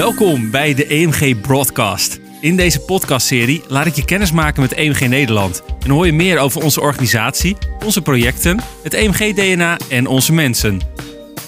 [0.00, 2.20] Welkom bij de EMG Broadcast.
[2.40, 5.62] In deze podcastserie laat ik je kennis maken met EMG Nederland.
[5.84, 10.80] En hoor je meer over onze organisatie, onze projecten, het EMG-DNA en onze mensen.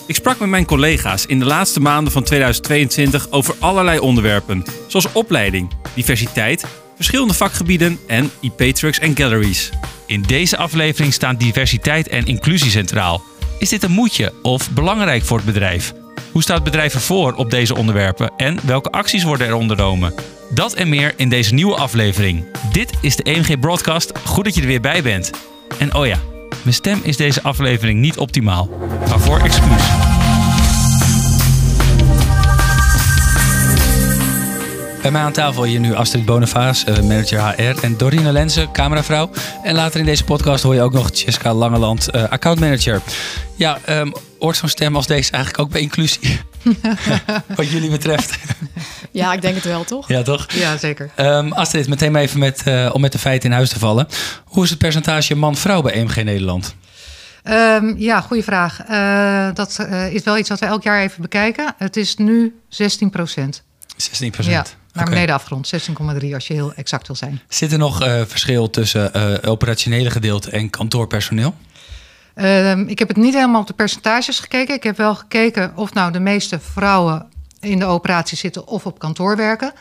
[0.07, 5.13] Ik sprak met mijn collega's in de laatste maanden van 2022 over allerlei onderwerpen, zoals
[5.13, 6.65] opleiding, diversiteit,
[6.97, 9.71] verschillende vakgebieden en IP-trucks en galleries.
[10.07, 13.23] In deze aflevering staan diversiteit en inclusie centraal.
[13.59, 15.93] Is dit een moedje of belangrijk voor het bedrijf?
[16.33, 20.15] Hoe staat het bedrijf ervoor op deze onderwerpen en welke acties worden er ondernomen?
[20.51, 22.45] Dat en meer in deze nieuwe aflevering.
[22.73, 24.13] Dit is de EMG Broadcast.
[24.25, 25.31] Goed dat je er weer bij bent.
[25.79, 26.19] En oh ja,
[26.63, 28.69] mijn stem is deze aflevering niet optimaal.
[29.07, 29.83] Waarvoor excuus.
[35.03, 37.85] Bij mij aan tafel hier nu Astrid Bonifaas, eh, manager HR.
[37.85, 39.31] En Dorine Lenzen, cameravrouw.
[39.63, 43.01] En later in deze podcast hoor je ook nog Jessica Langeland, uh, accountmanager.
[43.55, 46.41] Ja, um, hoort zo'n stem als deze eigenlijk ook bij inclusie?
[47.57, 48.39] Wat jullie betreft.
[49.11, 50.09] Ja, ik denk het wel, toch?
[50.09, 50.47] Ja, toch?
[50.53, 51.11] Ja, zeker.
[51.17, 54.07] Um, Astrid, meteen maar even met, uh, om met de feiten in huis te vallen.
[54.45, 56.75] Hoe is het percentage man-vrouw bij EMG Nederland?
[57.45, 58.81] Um, ja, goede vraag.
[58.91, 61.75] Uh, dat uh, is wel iets wat we elk jaar even bekijken.
[61.77, 63.63] Het is nu 16 procent.
[63.97, 64.55] 16 procent?
[64.55, 64.81] Ja.
[64.93, 65.15] Naar okay.
[65.15, 65.73] beneden afgerond,
[66.23, 67.41] 16,3 als je heel exact wil zijn.
[67.49, 71.55] Zit er nog uh, verschil tussen uh, operationele gedeelte en kantoorpersoneel?
[72.37, 74.75] Uh, ik heb het niet helemaal op de percentages gekeken.
[74.75, 77.27] Ik heb wel gekeken of nou de meeste vrouwen
[77.61, 79.73] in de operatie zitten of op kantoor werken.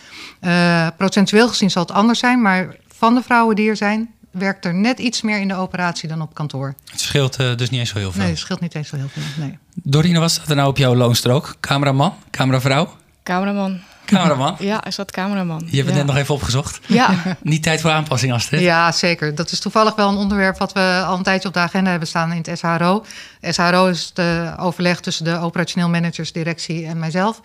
[0.97, 4.73] procentueel gezien zal het anders zijn, maar van de vrouwen die er zijn, werkt er
[4.73, 6.75] net iets meer in de operatie dan op kantoor.
[6.85, 8.21] Het verschilt dus niet eens zo heel veel?
[8.21, 9.57] Nee, het scheelt niet eens zo heel veel, nee.
[9.73, 11.55] Dorine, wat staat er nou op jouw loonstrook?
[11.59, 12.13] Cameraman?
[12.29, 12.95] Cameravrouw?
[13.23, 13.79] Cameraman.
[14.11, 14.55] Cameraman?
[14.59, 15.59] Ja, is dat cameraman.
[15.59, 16.03] Je hebt het ja.
[16.03, 16.79] net nog even opgezocht.
[16.87, 17.15] Ja.
[17.41, 18.61] Niet tijd voor aanpassing, Astrid?
[18.61, 19.35] Ja, zeker.
[19.35, 22.07] Dat is toevallig wel een onderwerp wat we al een tijdje op de agenda hebben
[22.07, 23.05] staan in het SHRO.
[23.41, 27.41] SHRO is de overleg tussen de operationeel managers, directie en mijzelf.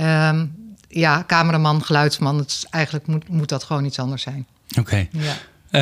[0.00, 0.54] Um,
[0.88, 2.38] ja, cameraman, geluidsman.
[2.38, 4.46] Het is, eigenlijk moet, moet dat gewoon iets anders zijn.
[4.70, 4.80] Oké.
[4.80, 5.08] Okay.
[5.12, 5.34] Ja.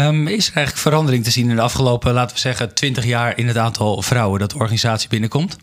[0.06, 3.38] Um, is er eigenlijk verandering te zien in de afgelopen, laten we zeggen, 20 jaar
[3.38, 5.56] in het aantal vrouwen dat de organisatie binnenkomt?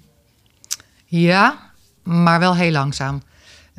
[1.06, 1.58] Ja,
[2.04, 3.22] maar wel heel langzaam.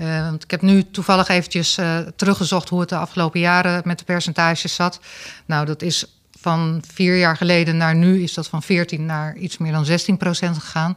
[0.00, 3.98] Uh, want ik heb nu toevallig eventjes uh, teruggezocht hoe het de afgelopen jaren met
[3.98, 5.00] de percentages zat.
[5.47, 6.04] Nou, dat is
[6.41, 10.16] van vier jaar geleden naar nu is dat van 14 naar iets meer dan 16
[10.16, 10.94] procent gegaan.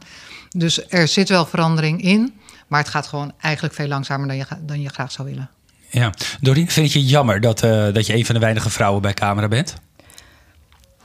[0.48, 4.44] Dus er zit wel verandering in, maar het gaat gewoon eigenlijk veel langzamer dan je,
[4.60, 5.50] dan je graag zou willen.
[5.90, 9.02] Ja, Dorien, vind je het jammer dat, uh, dat je een van de weinige vrouwen
[9.02, 9.74] bij camera bent?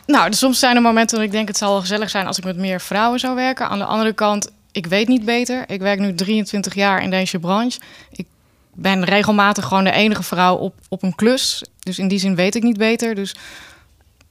[0.05, 2.37] Nou, dus soms zijn er momenten dat ik denk het zal wel gezellig zijn als
[2.37, 3.69] ik met meer vrouwen zou werken.
[3.69, 5.63] Aan de andere kant, ik weet niet beter.
[5.67, 7.79] Ik werk nu 23 jaar in deze branche.
[8.11, 8.25] Ik
[8.73, 11.63] ben regelmatig gewoon de enige vrouw op, op een klus.
[11.79, 13.15] Dus in die zin weet ik niet beter.
[13.15, 13.35] Dus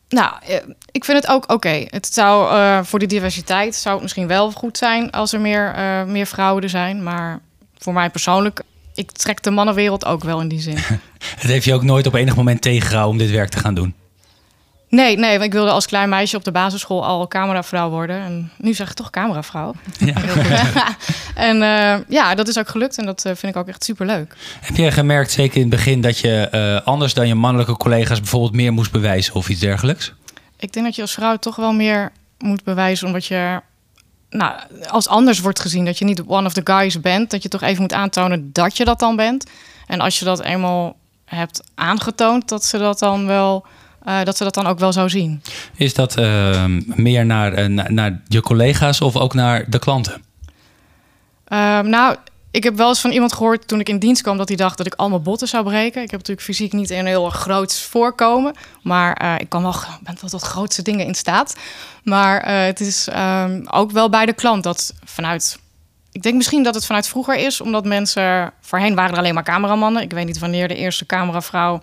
[0.08, 0.34] nou,
[0.90, 1.86] ik vind het ook oké.
[1.88, 5.74] Het zou uh, voor de diversiteit zou het misschien wel goed zijn als er meer,
[5.78, 7.02] uh, meer vrouwen er zijn.
[7.02, 7.40] Maar
[7.78, 8.62] voor mij persoonlijk,
[8.94, 10.76] ik trek de mannenwereld ook wel in die zin.
[11.42, 13.94] het heeft je ook nooit op enig moment tegengehouden om dit werk te gaan doen?
[14.88, 18.20] Nee, nee, ik wilde als klein meisje op de basisschool al cameravrouw worden.
[18.20, 19.74] En nu zeg ik toch cameravrouw.
[19.98, 20.14] Ja.
[21.48, 24.36] en uh, ja, dat is ook gelukt en dat uh, vind ik ook echt superleuk.
[24.60, 28.20] Heb jij gemerkt, zeker in het begin, dat je uh, anders dan je mannelijke collega's
[28.20, 30.12] bijvoorbeeld meer moest bewijzen of iets dergelijks?
[30.56, 33.60] Ik denk dat je als vrouw toch wel meer moet bewijzen, omdat je
[34.30, 34.54] nou,
[34.88, 35.84] als anders wordt gezien.
[35.84, 37.30] Dat je niet one of the guys bent.
[37.30, 39.50] Dat je toch even moet aantonen dat je dat dan bent.
[39.86, 43.66] En als je dat eenmaal hebt aangetoond, dat ze dat dan wel
[44.06, 45.42] uh, dat ze dat dan ook wel zou zien.
[45.74, 50.22] Is dat uh, meer naar, uh, naar je collega's of ook naar de klanten?
[51.44, 52.16] Ehm, nou,
[52.50, 54.76] ik heb wel eens van iemand gehoord toen ik in dienst kwam dat hij dacht
[54.76, 56.02] dat ik allemaal botten zou breken.
[56.02, 60.16] Ik heb natuurlijk fysiek niet een heel groot voorkomen, maar eh, ik kan wel, ben
[60.20, 61.56] wel tot grootste dingen in staat.
[62.02, 65.58] Maar het is um, ook wel bij de klant dat vanuit
[66.16, 69.42] ik denk misschien dat het vanuit vroeger is, omdat mensen voorheen waren er alleen maar
[69.42, 70.02] cameramannen.
[70.02, 71.80] Ik weet niet wanneer de eerste cameravrouw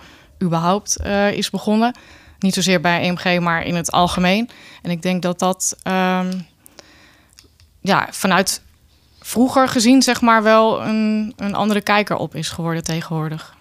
[1.05, 1.95] uh, is begonnen.
[2.39, 4.49] Niet zozeer bij EMG, maar in het algemeen.
[4.81, 6.45] En ik denk dat dat um,
[7.81, 8.61] ja, vanuit
[9.19, 13.55] vroeger gezien, zeg maar, wel een, een andere kijker op is geworden tegenwoordig.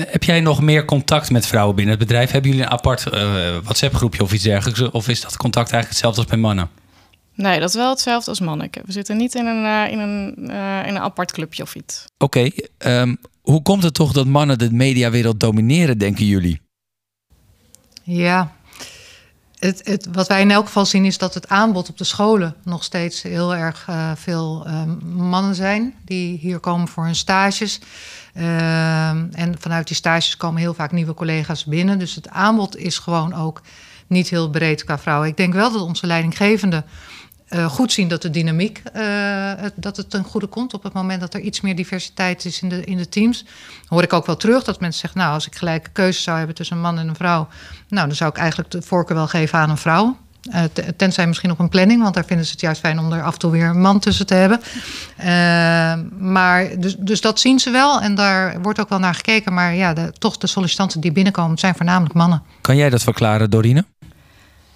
[0.00, 2.30] Heb jij nog meer contact met vrouwen binnen het bedrijf?
[2.30, 4.90] Hebben jullie een apart uh, WhatsApp-groepje of iets dergelijks?
[4.90, 6.70] Of is dat contact eigenlijk hetzelfde als bij mannen?
[7.34, 8.70] Nee, dat is wel hetzelfde als mannen.
[8.84, 12.04] We zitten niet in een, uh, in een, uh, in een apart clubje of iets.
[12.18, 12.68] Oké, okay,
[13.00, 16.60] um, hoe komt het toch dat mannen de mediawereld domineren, denken jullie?
[18.02, 18.52] Ja,
[19.58, 22.54] het, het, wat wij in elk geval zien is dat het aanbod op de scholen
[22.64, 24.82] nog steeds heel erg uh, veel uh,
[25.14, 27.80] mannen zijn die hier komen voor hun stages.
[28.34, 31.98] Uh, en vanuit die stages komen heel vaak nieuwe collega's binnen.
[31.98, 33.60] Dus het aanbod is gewoon ook
[34.06, 35.28] niet heel breed qua vrouwen.
[35.28, 36.84] Ik denk wel dat onze leidinggevende
[37.54, 41.20] uh, goed zien dat de dynamiek uh, dat het ten goede komt op het moment
[41.20, 43.44] dat er iets meer diversiteit is in de, in de teams.
[43.86, 46.56] hoor ik ook wel terug dat mensen zeggen, nou, als ik gelijke keuze zou hebben
[46.56, 47.48] tussen een man en een vrouw,
[47.88, 50.16] nou, dan zou ik eigenlijk de voorkeur wel geven aan een vrouw.
[50.54, 50.62] Uh,
[50.96, 53.32] tenzij misschien op een planning, want daar vinden ze het juist fijn om er af
[53.32, 54.60] en toe weer een man tussen te hebben.
[56.18, 59.54] Maar dus, dus dat zien ze wel en daar wordt ook wel naar gekeken.
[59.54, 62.42] Maar ja, toch de sollicitanten die binnenkomen zijn voornamelijk mannen.
[62.60, 63.84] Kan jij dat verklaren, Dorine?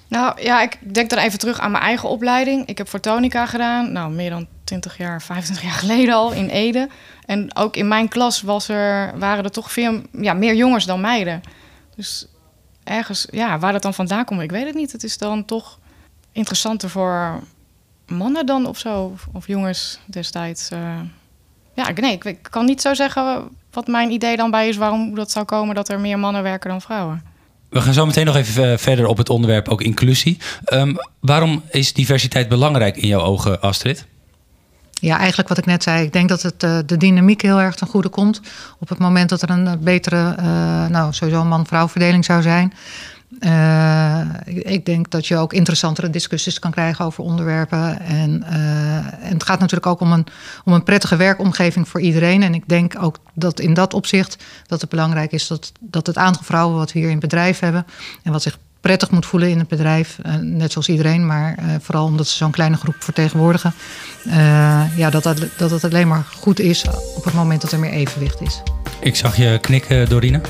[0.08, 2.66] Nou ja, ik denk dan even terug aan mijn eigen opleiding.
[2.66, 6.88] Ik heb fotonica gedaan, nou meer dan 20 jaar, 25 jaar geleden al in Ede.
[7.26, 11.00] En ook in mijn klas was er, waren er toch veel ja, meer jongens dan
[11.00, 11.40] meiden.
[11.96, 12.26] Dus
[12.84, 14.92] ergens, ja, waar dat dan vandaan komt, ik weet het niet.
[14.92, 15.78] Het is dan toch
[16.32, 17.42] interessanter voor
[18.06, 20.70] mannen dan of zo, of, jongens destijds.
[20.70, 21.00] Uh,
[21.74, 25.30] ja, nee, ik, kan niet zo zeggen wat mijn idee dan bij is waarom dat
[25.30, 27.22] zou komen dat er meer mannen werken dan vrouwen.
[27.68, 30.38] We gaan zo meteen nog even eh, verder op het onderwerp ook inclusie.
[30.72, 34.06] Um, waarom is diversiteit belangrijk in jouw ogen, Astrid?
[35.00, 36.04] Ja, eigenlijk wat ik net zei.
[36.04, 38.40] Ik denk dat het, uh, de dynamiek heel erg ten goede komt.
[38.78, 42.72] Op het moment dat er een eh, betere, uh, nou sowieso man-vrouw verdeling zou zijn.
[43.40, 48.00] Uh, ik denk dat je ook interessantere discussies kan krijgen over onderwerpen.
[48.00, 50.26] En, en, het gaat natuurlijk ook om een,
[50.64, 52.42] om een prettige werkomgeving voor iedereen.
[52.42, 56.16] En ik denk ook dat in dat opzicht dat het belangrijk is dat, dat het
[56.16, 57.86] aantal vrouwen wat we hier in het bedrijf hebben
[58.22, 60.18] en wat zich prettig moet voelen in het bedrijf.
[60.26, 63.74] Uh, net zoals iedereen, maar uh, vooral omdat ze zo'n kleine groep vertegenwoordigen.
[64.26, 66.84] Uh, ja, dat, dat, dat het alleen maar goed is
[67.16, 68.62] op het moment dat er meer evenwicht is.
[69.00, 70.40] Ik zag je knikken, Dorine.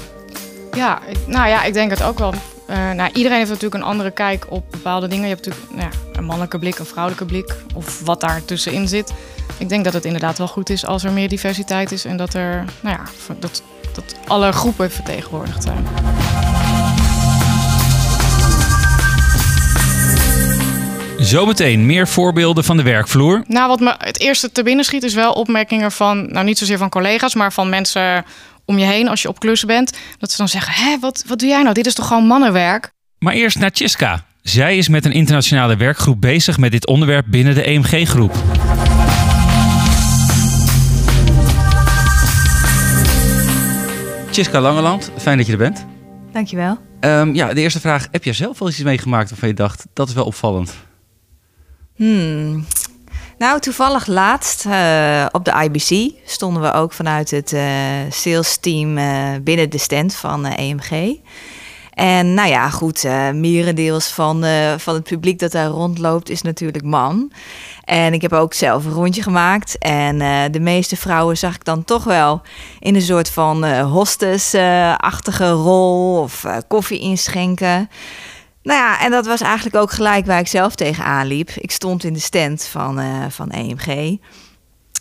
[0.73, 2.35] Ja, nou ja, ik denk het ook wel.
[2.75, 5.29] Nou, iedereen heeft natuurlijk een andere kijk op bepaalde dingen.
[5.29, 8.89] Je hebt natuurlijk nou ja, een mannelijke blik, een vrouwelijke blik, of wat daar tussenin
[8.89, 9.13] zit.
[9.59, 12.35] Ik denk dat het inderdaad wel goed is als er meer diversiteit is en dat
[12.35, 13.63] er, nou ja, dat,
[13.95, 15.87] dat alle groepen vertegenwoordigd zijn.
[21.19, 23.45] Zometeen meer voorbeelden van de werkvloer.
[23.47, 26.79] Nou, wat me het eerste te binnen schiet is wel opmerkingen van, nou niet zozeer
[26.79, 28.25] van collega's, maar van mensen
[28.69, 29.99] om je heen als je op klussen bent.
[30.19, 31.75] Dat ze dan zeggen, hé, wat, wat doe jij nou?
[31.75, 32.91] Dit is toch gewoon mannenwerk?
[33.19, 34.25] Maar eerst naar Chiska.
[34.43, 38.35] Zij is met een internationale werkgroep bezig met dit onderwerp binnen de EMG-groep.
[44.31, 45.87] Chiska Langeland, fijn dat je er bent.
[46.33, 46.79] Dankjewel.
[47.01, 48.09] Um, ja, de eerste vraag.
[48.11, 50.75] Heb jij zelf wel iets meegemaakt waarvan je dacht, dat is wel opvallend?
[51.97, 52.65] Hmm.
[53.39, 57.63] Nou, toevallig laatst uh, op de IBC stonden we ook vanuit het uh,
[58.11, 61.17] sales team uh, binnen de stand van EMG.
[61.95, 64.45] En nou ja, goed, uh, merendeels van,
[64.77, 67.33] van het publiek dat daar rondloopt is natuurlijk man.
[67.85, 69.79] En ik heb ook zelf een rondje gemaakt.
[69.79, 70.19] En
[70.53, 72.43] de meeste vrouwen zag ik dan toch wel
[72.79, 77.89] in een soort van hostess-achtige rol of koffie inschenken.
[78.63, 81.51] Nou ja, en dat was eigenlijk ook gelijk waar ik zelf tegenaan liep.
[81.51, 84.19] Ik stond in de stand van, uh, van EMG.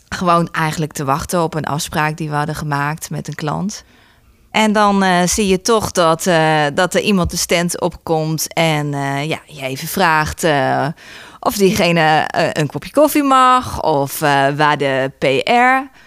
[0.10, 3.84] Gewoon eigenlijk te wachten op een afspraak die we hadden gemaakt met een klant.
[4.52, 8.92] En dan uh, zie je toch dat, uh, dat er iemand de stand opkomt en
[9.28, 10.48] ja, je even vraagt
[11.40, 14.20] of diegene een kopje koffie mag of
[14.56, 15.98] waar de PR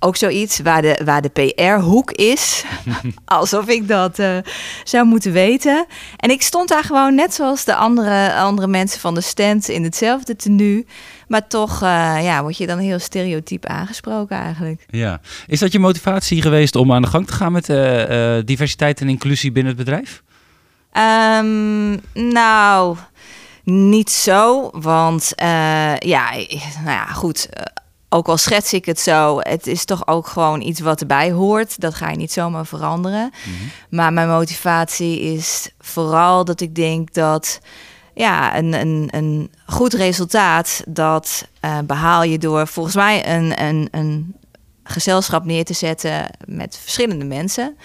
[0.00, 2.64] ook zoiets waar de, waar de PR-hoek is.
[3.24, 4.36] Alsof ik dat uh,
[4.84, 5.86] zou moeten weten.
[6.16, 9.84] En ik stond daar gewoon net zoals de andere, andere mensen van de stand in
[9.84, 10.86] hetzelfde tenue.
[11.28, 14.86] Maar toch uh, ja, word je dan heel stereotyp aangesproken eigenlijk.
[14.90, 15.20] Ja.
[15.46, 19.08] Is dat je motivatie geweest om aan de gang te gaan met uh, diversiteit en
[19.08, 20.22] inclusie binnen het bedrijf?
[21.38, 22.00] Um,
[22.32, 22.96] nou,
[23.64, 24.70] niet zo.
[24.72, 25.32] Want
[25.98, 26.30] ja,
[26.84, 27.48] nou ja, goed
[28.12, 31.80] ook al schets ik het zo, het is toch ook gewoon iets wat erbij hoort.
[31.80, 33.30] Dat ga je niet zomaar veranderen.
[33.44, 33.96] Mhm.
[33.96, 37.60] Maar mijn motivatie is vooral dat ik denk dat
[38.14, 43.88] ja, een, een, een goed resultaat, dat uh, behaal je door volgens mij een, een,
[43.90, 44.34] een
[44.84, 47.76] gezelschap neer te zetten met verschillende mensen,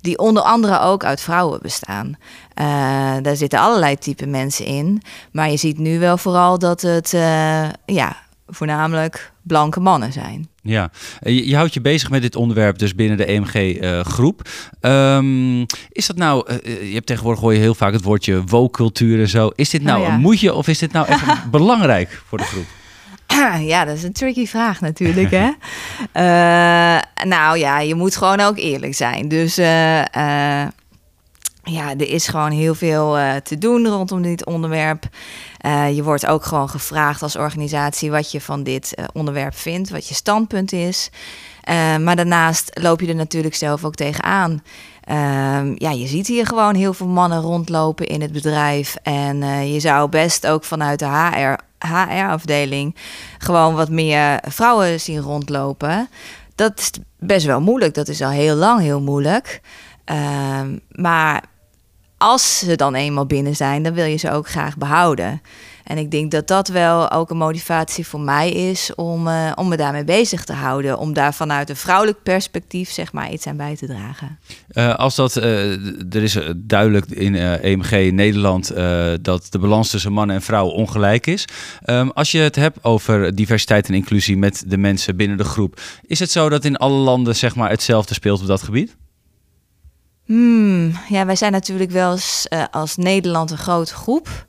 [0.00, 2.06] die onder andere ook uit vrouwen bestaan.
[2.06, 7.12] Uh, daar zitten allerlei type mensen in, maar je ziet nu wel vooral dat het
[7.12, 8.16] uh, ja,
[8.54, 10.48] voornamelijk blanke mannen zijn.
[10.62, 14.48] Ja, je, je houdt je bezig met dit onderwerp dus binnen de EMG-groep.
[14.80, 18.44] Eh, um, is dat nou, uh, je hebt tegenwoordig hoor je heel vaak het woordje
[18.44, 19.50] woke-cultuur en zo.
[19.54, 20.14] Is dit nou oh, ja.
[20.14, 22.66] een moedje of is dit nou echt belangrijk voor de groep?
[23.60, 25.50] Ja, dat is een tricky vraag natuurlijk, hè?
[26.14, 27.02] uh,
[27.34, 29.28] nou ja, je moet gewoon ook eerlijk zijn.
[29.28, 29.56] Dus
[31.64, 35.08] ja, er is gewoon heel veel uh, te doen rondom dit onderwerp.
[35.66, 39.90] Uh, je wordt ook gewoon gevraagd als organisatie wat je van dit uh, onderwerp vindt,
[39.90, 41.10] wat je standpunt is.
[42.00, 44.62] maar daarnaast loop je er natuurlijk zelf ook tegenaan.
[45.04, 48.96] Ehm, ja, je ziet hier gewoon heel veel mannen rondlopen in het bedrijf.
[49.02, 52.96] En je zou best ook vanuit de HR HR-afdeling
[53.38, 56.08] gewoon wat meer vrouwen zien rondlopen.
[56.54, 57.94] Dat is best wel moeilijk.
[57.94, 59.60] Dat is al heel lang heel moeilijk.
[60.04, 61.44] Ehm, maar
[62.24, 65.42] als ze dan eenmaal binnen zijn, dan wil je ze ook graag behouden.
[65.84, 69.68] En ik denk dat dat wel ook een motivatie voor mij is om, uh, om
[69.68, 70.98] me daarmee bezig te houden.
[70.98, 74.38] Om daar vanuit een vrouwelijk perspectief zeg maar iets aan bij te dragen.
[74.72, 75.72] Uh, als dat, uh,
[76.14, 78.72] er is duidelijk in EMG in Nederland
[79.22, 81.44] dat de balans tussen mannen en vrouwen ongelijk is.
[81.86, 85.80] Um, als je het hebt over diversiteit en inclusie met de mensen binnen de groep.
[86.06, 88.96] Is het zo dat in alle landen zeg maar hetzelfde speelt op dat gebied?
[90.24, 94.46] Hmm, ja, wij zijn natuurlijk wel eens, als Nederland een grote groep.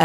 [0.00, 0.04] Uh,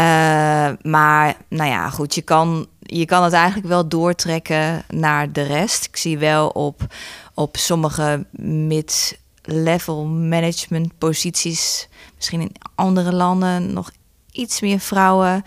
[0.82, 5.84] maar nou ja, goed, je kan, je kan het eigenlijk wel doortrekken naar de rest.
[5.84, 6.94] Ik zie wel op,
[7.34, 13.90] op sommige mid-level management posities, misschien in andere landen, nog
[14.32, 15.42] iets meer vrouwen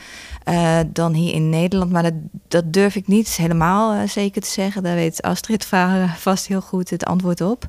[0.50, 1.92] uh, dan hier in Nederland.
[1.92, 2.14] Maar dat,
[2.48, 4.84] dat durf ik niet helemaal zeker te zeggen.
[4.84, 5.66] Daar weet Astrid
[6.18, 7.68] vast heel goed het antwoord op.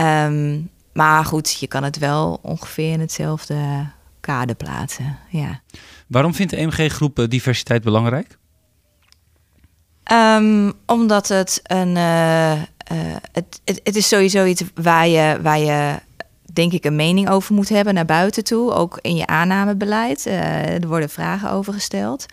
[0.00, 3.86] Um, maar goed, je kan het wel ongeveer in hetzelfde
[4.20, 5.18] kader plaatsen.
[5.28, 5.60] Ja.
[6.06, 8.38] Waarom vindt de EMG-groep diversiteit belangrijk?
[10.12, 11.96] Um, omdat het een.
[11.96, 12.58] Uh, uh,
[13.32, 15.98] het, het, het, is sowieso iets waar je, waar je,
[16.52, 18.72] denk ik, een mening over moet hebben naar buiten toe.
[18.72, 20.26] Ook in je aannamebeleid.
[20.26, 22.26] Uh, er worden vragen over gesteld.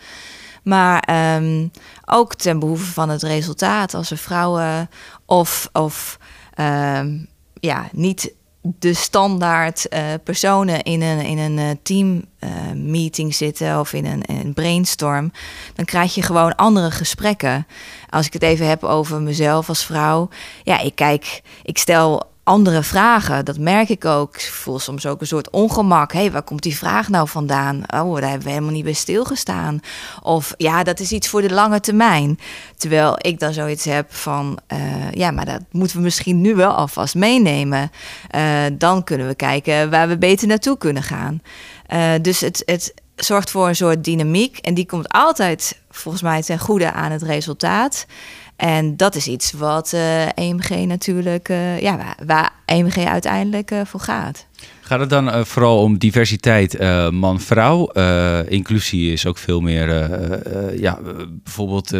[0.62, 1.70] Maar um,
[2.04, 3.94] ook ten behoeve van het resultaat.
[3.94, 4.90] Als er vrouwen
[5.26, 6.18] of, of
[6.60, 7.28] um,
[7.60, 8.34] ja, niet
[8.78, 14.06] de standaard uh, personen in een, in een uh, team uh, meeting zitten of in
[14.06, 15.32] een, een, brainstorm,
[15.74, 17.66] dan krijg je gewoon andere gesprekken.
[18.10, 20.28] Als ik het even heb over mezelf als vrouw,
[20.62, 23.44] ja, ik kijk, ik stel andere vragen.
[23.44, 24.34] Dat merk ik ook.
[24.34, 26.12] Ik voel soms ook een soort ongemak.
[26.12, 27.76] Hé, hey, waar komt die vraag nou vandaan?
[27.76, 29.80] Oh, daar hebben we helemaal niet bij stilgestaan.
[30.22, 32.38] Of ja, dat is iets voor de lange termijn.
[32.76, 36.72] Terwijl ik dan zoiets heb van, uh, ja, maar dat moeten we misschien nu wel
[36.72, 37.90] alvast meenemen.
[38.36, 41.42] Uh, dan kunnen we kijken waar we beter naartoe kunnen gaan.
[41.92, 44.58] Uh, dus het, het zorgt voor een soort dynamiek.
[44.58, 48.06] En die komt altijd, volgens mij, ten goede aan het resultaat.
[48.56, 53.70] En dat is iets wat uh, eh, EMG natuurlijk, uh, ja, waar, waar, EMG uiteindelijk
[53.70, 54.46] uh, voor gaat.
[54.80, 56.78] Gaat het dan vooral om diversiteit
[57.10, 57.90] man-vrouw?
[58.48, 59.88] inclusie is ook veel meer,
[60.80, 61.90] ja, bijvoorbeeld.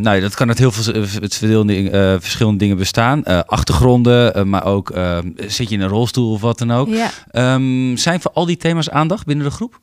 [0.00, 3.24] nou, dat kan uit heel veel verschillende, verschillende dingen bestaan.
[3.24, 4.92] achtergronden, maar ook
[5.36, 6.88] zit je in een rolstoel of wat dan ook.
[6.88, 7.54] Ja.
[7.54, 9.80] Um, zijn voor al die thema's aandacht binnen de groep?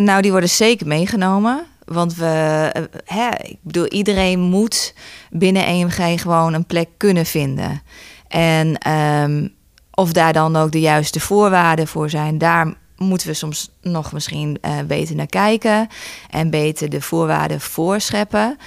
[0.00, 1.66] nou, die worden zeker meegenomen.
[1.86, 4.94] Want we, eh, hè, ik bedoel, iedereen moet
[5.30, 7.82] binnen EMG gewoon een plek kunnen vinden.
[8.28, 9.54] En um,
[9.94, 14.58] of daar dan ook de juiste voorwaarden voor zijn, daar moeten we soms nog misschien
[14.62, 15.88] uh, beter naar kijken
[16.30, 18.58] en beter de voorwaarden voorscheppen.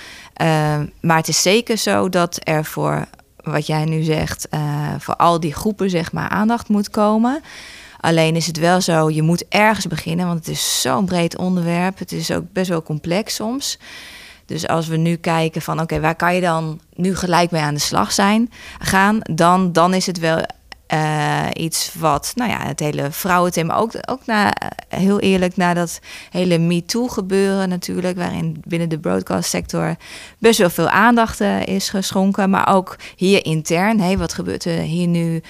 [0.41, 3.05] Uh, maar het is zeker zo dat er voor
[3.43, 7.41] wat jij nu zegt, uh, voor al die groepen zeg maar aandacht moet komen.
[7.99, 11.99] Alleen is het wel zo, je moet ergens beginnen, want het is zo'n breed onderwerp.
[11.99, 13.77] Het is ook best wel complex soms.
[14.45, 17.73] Dus als we nu kijken van oké, waar kan je dan nu gelijk mee aan
[17.73, 20.45] de slag zijn, gaan, dan, dan is het wel
[20.93, 24.53] uh, iets wat, nou ja, het hele vrouwenthema, ook, ook na,
[24.87, 29.95] heel eerlijk, na dat hele MeToo gebeuren natuurlijk, waarin binnen de broadcastsector
[30.37, 35.07] best wel veel aandacht uh, is geschonken, maar ook hier intern, wat gebeurt er hier
[35.07, 35.41] nu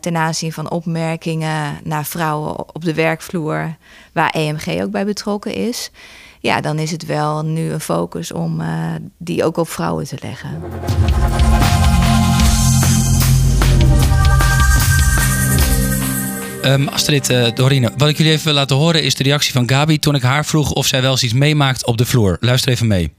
[0.00, 3.76] ten aanzien van opmerkingen naar vrouwen op de werkvloer,
[4.12, 5.90] waar EMG ook bij betrokken is.
[6.40, 8.62] Ja, dan is het wel nu een focus om
[9.18, 10.62] die ook op vrouwen te leggen.
[16.66, 19.68] Um, Astrid, uh, Dorine, wat ik jullie even wil laten horen is de reactie van
[19.68, 22.36] Gabi toen ik haar vroeg of zij wel eens iets meemaakt op de vloer.
[22.40, 23.12] Luister even mee.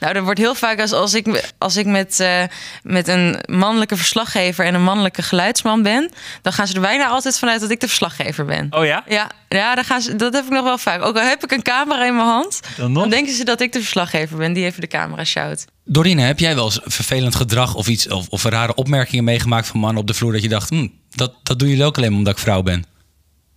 [0.00, 2.42] Nou, er wordt heel vaak als, als ik, als ik met, uh,
[2.82, 6.10] met een mannelijke verslaggever en een mannelijke geluidsman ben,
[6.42, 8.66] dan gaan ze er bijna altijd vanuit dat ik de verslaggever ben.
[8.70, 9.04] Oh ja?
[9.08, 11.02] Ja, ja dan gaan ze, dat heb ik nog wel vaak.
[11.02, 13.72] Ook al heb ik een camera in mijn hand, dan, dan denken ze dat ik
[13.72, 15.64] de verslaggever ben die even de camera shout.
[15.84, 19.80] Dorine, heb jij wel eens vervelend gedrag of iets of, of rare opmerkingen meegemaakt van
[19.80, 22.32] mannen op de vloer dat je dacht, hm, dat, dat doen jullie ook alleen omdat
[22.32, 22.92] ik vrouw ben?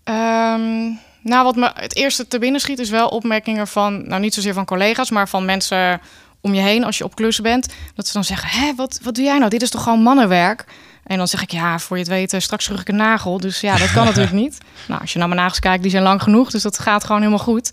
[0.09, 4.33] Um, nou, wat me het eerste te binnen schiet is wel opmerkingen van, nou niet
[4.33, 6.01] zozeer van collega's, maar van mensen
[6.41, 7.73] om je heen als je op klus bent.
[7.95, 9.49] Dat ze dan zeggen, hé, wat, wat doe jij nou?
[9.49, 10.65] Dit is toch gewoon mannenwerk?
[11.03, 13.39] En dan zeg ik, ja, voor je het weten, straks terug ik een nagel.
[13.39, 14.57] Dus ja, dat kan natuurlijk niet.
[14.87, 16.51] Nou, als je naar mijn nagels kijkt, die zijn lang genoeg.
[16.51, 17.71] Dus dat gaat gewoon helemaal goed.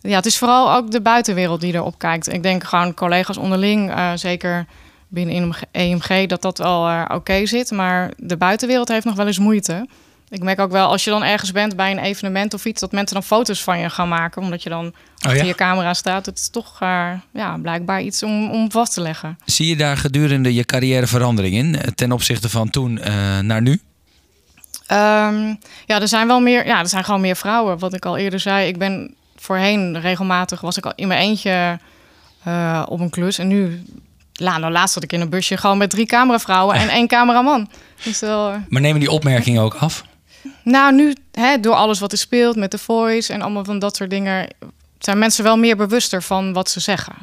[0.00, 2.32] Ja, het is vooral ook de buitenwereld die erop kijkt.
[2.32, 4.66] Ik denk gewoon collega's onderling, uh, zeker
[5.08, 7.70] binnen EMG, dat dat wel uh, oké okay zit.
[7.70, 9.86] Maar de buitenwereld heeft nog wel eens moeite.
[10.30, 12.92] Ik merk ook wel, als je dan ergens bent bij een evenement of iets, dat
[12.92, 15.44] mensen dan foto's van je gaan maken, omdat je dan achter ja?
[15.44, 16.26] je camera staat.
[16.26, 19.38] Het is toch eh, ja, blijkbaar iets om, om vast te leggen.
[19.44, 23.62] Zie je daar gedurende je carrière verandering in eh, ten opzichte van toen eh, naar
[23.62, 23.80] nu?
[24.86, 25.54] Ehm,
[25.86, 27.78] ja, er zijn wel meer, ja, er zijn gewoon meer vrouwen.
[27.78, 31.78] Wat ik al eerder zei, ik ben voorheen regelmatig, was ik al in mijn eentje
[32.86, 33.38] op een klus.
[33.38, 33.82] En nu,
[34.32, 37.70] la, nou, laatst zat ik in een busje gewoon met drie cameravrouwen en één cameraman.
[38.02, 40.04] Dus wel, Maar nemen die opmerkingen ook af?
[40.62, 43.96] Nou, nu, hè, door alles wat er speelt met de voice en allemaal van dat
[43.96, 44.48] soort dingen,
[44.98, 47.14] zijn mensen wel meer bewuster van wat ze zeggen.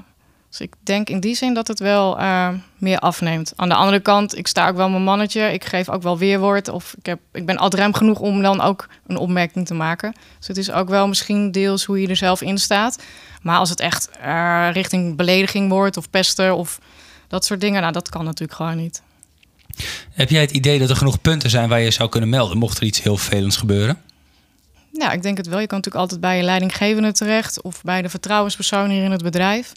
[0.58, 3.54] Dus ik denk in die zin dat het wel eh, meer afneemt.
[3.56, 5.54] Aan de andere kant, ik sta ook wel mijn mannetje.
[5.54, 6.70] Ik geef ook wel weerwoord.
[6.70, 10.14] Of ik, heb, ik ben adrem genoeg om dan ook een opmerking te maken.
[10.38, 13.04] Dus het is ook wel misschien deels hoe je er zelf in staat.
[13.42, 16.80] Maar als het echt eh, richting belediging wordt of pesten of
[17.28, 19.02] dat soort dingen, nou, dat kan natuurlijk gewoon niet.
[20.12, 22.78] Heb jij het idee dat er genoeg punten zijn waar je zou kunnen melden, mocht
[22.78, 24.02] er iets heel vervelends gebeuren?
[24.92, 25.60] Ja, ik denk het wel.
[25.60, 29.24] Je kan natuurlijk altijd bij je leidinggevende terecht of bij de vertrouwenspersoon hier in het
[29.24, 29.72] bedrijf.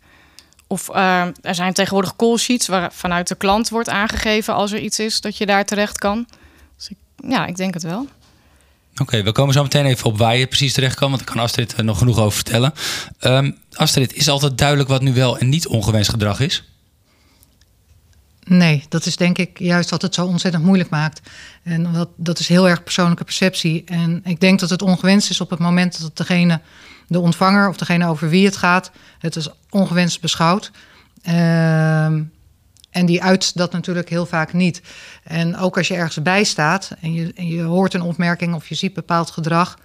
[0.66, 4.78] Of eh, er zijn tegenwoordig call sheets waar vanuit de klant wordt aangegeven als er
[4.78, 6.26] iets is dat je daar terecht kan.
[6.76, 6.96] Dus ik,
[7.28, 8.08] ja, ik denk het wel.
[9.00, 11.44] Oké, we komen zo meteen even op waar je precies terecht kan, want daar kan
[11.44, 12.72] Astrid er nog genoeg over vertellen.
[13.18, 16.64] Ehm, Astrid, is altijd duidelijk wat nu wel en niet ongewenst gedrag is?
[18.48, 21.20] Nee, dat is denk ik juist wat het zo ontzettend moeilijk maakt.
[21.62, 23.84] En wat, dat is heel erg persoonlijke perceptie.
[23.84, 26.60] En ik denk dat het ongewenst is op het moment dat degene,
[27.06, 30.70] de ontvanger of degene over wie het gaat, het is ongewenst beschouwt.
[31.22, 32.22] Ehm,
[32.90, 34.82] en die uit dat natuurlijk heel vaak niet.
[35.24, 38.74] En ook als je ergens bij staat en je, je hoort een opmerking of je
[38.74, 39.78] ziet bepaald gedrag,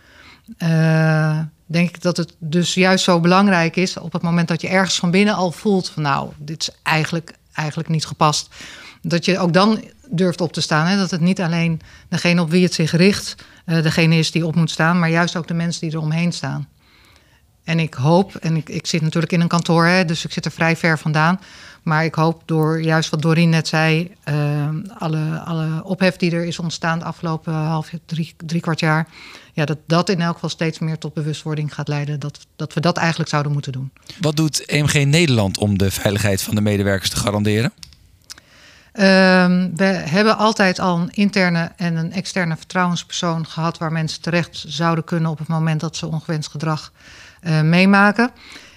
[0.57, 4.67] eh, denk ik dat het dus juist zo belangrijk is op het moment dat je
[4.67, 8.49] ergens van binnen al voelt van nou, dit is eigenlijk, eigenlijk niet gepast.
[9.01, 10.85] Dat je ook dan durft op te staan.
[10.85, 10.97] Hè?
[10.97, 14.55] Dat het niet alleen degene op wie het zich richt, eh, degene is die op
[14.55, 16.67] moet staan, maar juist ook de mensen die er omheen staan.
[17.63, 20.45] En ik hoop, en ik, ik zit natuurlijk in een kantoor, hè, dus ik zit
[20.45, 21.39] er vrij ver vandaan.
[21.83, 26.45] Maar ik hoop door juist wat Dorien net zei, uh, alle, alle ophef die er
[26.45, 29.07] is ontstaan de afgelopen half, drie, drie kwart jaar.
[29.53, 32.19] Ja, dat dat in elk geval steeds meer tot bewustwording gaat leiden.
[32.19, 33.91] Dat, dat we dat eigenlijk zouden moeten doen.
[34.19, 37.73] Wat doet EMG Nederland om de veiligheid van de medewerkers te garanderen?
[38.95, 44.63] Um, we hebben altijd al een interne en een externe vertrouwenspersoon gehad waar mensen terecht
[44.67, 46.91] zouden kunnen op het moment dat ze ongewenst gedrag
[47.45, 48.31] uh, meemaken.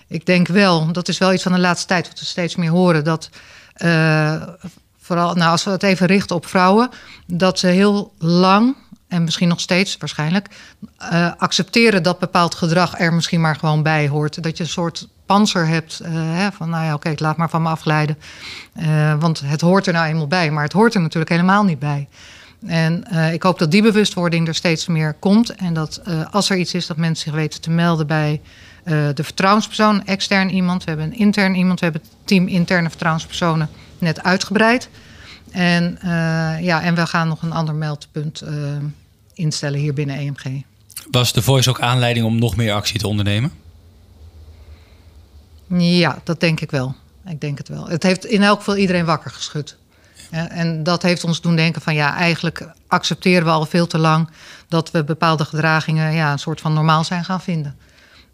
[0.08, 2.70] Ik denk wel, dat is wel iets van de laatste tijd wat we steeds meer
[2.70, 3.30] horen, dat
[3.76, 4.42] uh,
[5.00, 6.90] vooral, nou, als we het even richten op vrouwen,
[7.26, 8.76] dat ze heel lang
[9.08, 10.48] en misschien nog steeds waarschijnlijk
[11.12, 14.42] uh, accepteren dat bepaald gedrag er misschien maar gewoon bij hoort.
[14.42, 17.62] Dat je een soort panzer hebt hè, van, nou ja, oké, okay, laat maar van
[17.62, 18.18] me afglijden.
[18.80, 21.78] Uh, want het hoort er nou eenmaal bij, maar het hoort er natuurlijk helemaal niet
[21.78, 22.08] bij.
[22.66, 25.54] En uh, ik hoop dat die bewustwording er steeds meer komt.
[25.54, 28.40] En dat als er iets is, dat mensen zich weten te melden bij
[29.14, 30.84] de vertrouwenspersoon, extern iemand.
[30.84, 34.88] We hebben een intern iemand, we hebben het team interne vertrouwenspersonen net uitgebreid.
[35.50, 35.98] En,
[36.60, 38.42] ja, en we gaan nog een ander meldpunt
[39.34, 40.62] instellen hier binnen EMG.
[41.10, 43.52] Was de Voice ook aanleiding om nog meer actie te ondernemen?
[45.78, 46.94] Ja, dat denk ik wel.
[47.26, 47.88] Ik denk het wel.
[47.88, 49.76] Het heeft in elk geval iedereen wakker geschud.
[50.30, 54.28] En dat heeft ons doen denken van ja, eigenlijk accepteren we al veel te lang
[54.68, 57.76] dat we bepaalde gedragingen ja, een soort van normaal zijn gaan vinden.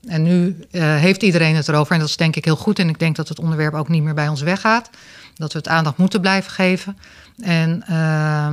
[0.06, 2.78] En nu uh, heeft iedereen het erover en dat is denk ik heel goed.
[2.78, 4.90] En ik denk dat het onderwerp ook niet meer bij ons weggaat.
[5.34, 6.98] Dat we het aandacht moeten blijven geven.
[7.40, 8.48] En uh,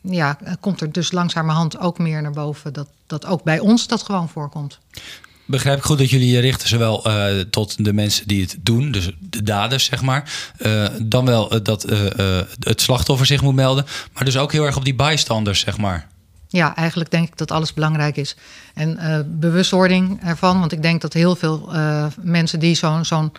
[0.00, 4.02] ja, komt er dus langzamerhand ook meer naar boven dat, dat ook bij ons dat
[4.02, 4.78] gewoon voorkomt.
[5.50, 8.90] Begrijp ik goed dat jullie je richten zowel uh, tot de mensen die het doen,
[8.90, 11.82] dus de daders zeg maar, uh, dan wel uh, dat
[12.58, 16.08] het slachtoffer zich moet melden, maar dus ook heel erg op die bystanders zeg maar.
[16.48, 18.36] Ja, eigenlijk denk ik dat alles belangrijk is.
[18.74, 18.98] En
[19.40, 21.72] bewustwording ervan, want ik denk dat heel veel
[22.20, 23.32] mensen die zo'n zo'n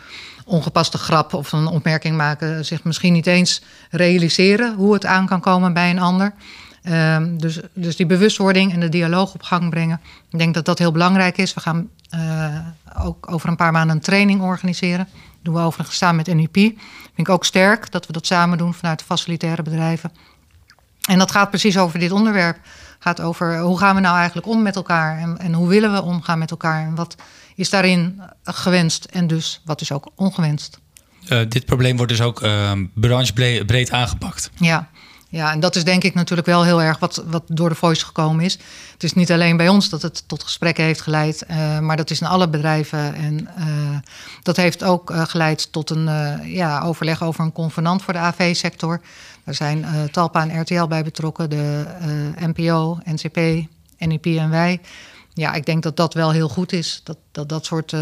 [0.45, 5.39] ongepaste grap of een opmerking maken, zich misschien niet eens realiseren hoe het aan kan
[5.39, 6.34] komen bij een ander.
[6.89, 10.02] Um, dus, dus die bewustwording en de dialoog op gang brengen.
[10.32, 11.54] Ik denk dat dat heel belangrijk is.
[11.54, 12.58] We gaan uh,
[13.00, 15.08] ook over een paar maanden een training organiseren.
[15.12, 16.54] Dat doen we overigens samen met NUP.
[16.54, 20.12] Vind ik ook sterk dat we dat samen doen vanuit de facilitaire bedrijven.
[21.02, 22.58] En dat gaat precies over dit onderwerp.
[23.00, 26.02] Gaat over hoe gaan we nou eigenlijk om met elkaar en, en hoe willen we
[26.02, 27.15] omgaan met elkaar en wat
[27.56, 30.80] is daarin gewenst en dus wat is ook ongewenst.
[31.30, 34.52] Uh, dit probleem wordt dus ook uh, branchebreed aangepakt.
[34.56, 34.89] Ja.
[35.32, 38.06] Ja, en dat is denk ik natuurlijk wel heel erg wat, wat door de voice
[38.06, 38.54] gekomen is.
[38.94, 42.10] Het is niet alleen bij ons dat het tot gesprekken heeft geleid, uh, maar dat
[42.10, 43.15] is in alle bedrijven.
[43.15, 43.98] En uh,
[44.44, 46.10] dat heeft ook uh, geleid tot een
[46.44, 49.02] ja, overleg over een convenant voor de AV-sector.
[49.44, 51.86] Daar zijn Talpa en RTL bij betrokken, de
[52.39, 53.67] NPO, NCP,
[53.98, 54.82] NEP en wij.
[55.34, 57.02] Ja, ik denk dat dat wel heel goed is.
[57.04, 57.96] Dat dat, dat soort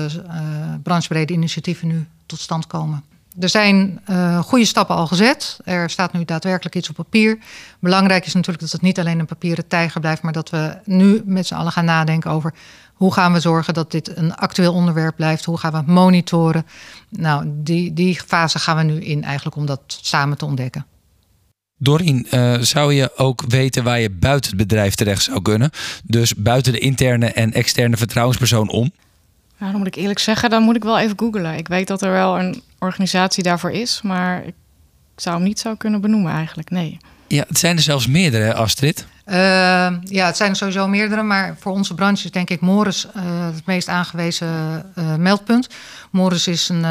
[0.84, 3.04] branchebrede initiatieven nu tot stand komen.
[3.40, 5.60] Er zijn uh, goede stappen al gezet.
[5.64, 7.38] Er staat nu daadwerkelijk iets op papier.
[7.80, 11.22] Belangrijk is natuurlijk dat het niet alleen een papieren tijger blijft, maar dat we nu
[11.26, 12.54] met z'n allen gaan nadenken over
[12.94, 15.46] hoe gaan we zorgen dat dit een actueel onderwerp blijft?
[15.46, 16.66] Hoe gaan we het monitoren?
[17.10, 20.86] Nou, die, die fase gaan we nu in eigenlijk om dat samen te ontdekken.
[21.78, 25.70] Dorien, uh, zou je ook weten waar je buiten het bedrijf terecht zou kunnen?
[26.04, 28.92] Dus buiten de interne en externe vertrouwenspersoon om?
[29.58, 31.58] Nou, dan moet ik eerlijk zeggen, dan moet ik wel even googlen.
[31.58, 34.56] Ik weet dat er wel een organisatie daarvoor is, maar ik
[35.16, 36.98] zou hem niet zo kunnen benoemen eigenlijk, nee.
[37.28, 39.06] Ja, het zijn er zelfs meerdere, Astrid.
[39.26, 39.36] Uh,
[40.04, 43.46] ja, het zijn er sowieso meerdere, maar voor onze branche is denk ik Morris uh,
[43.46, 44.48] het meest aangewezen
[44.96, 45.70] uh, meldpunt.
[46.12, 46.86] Morris is een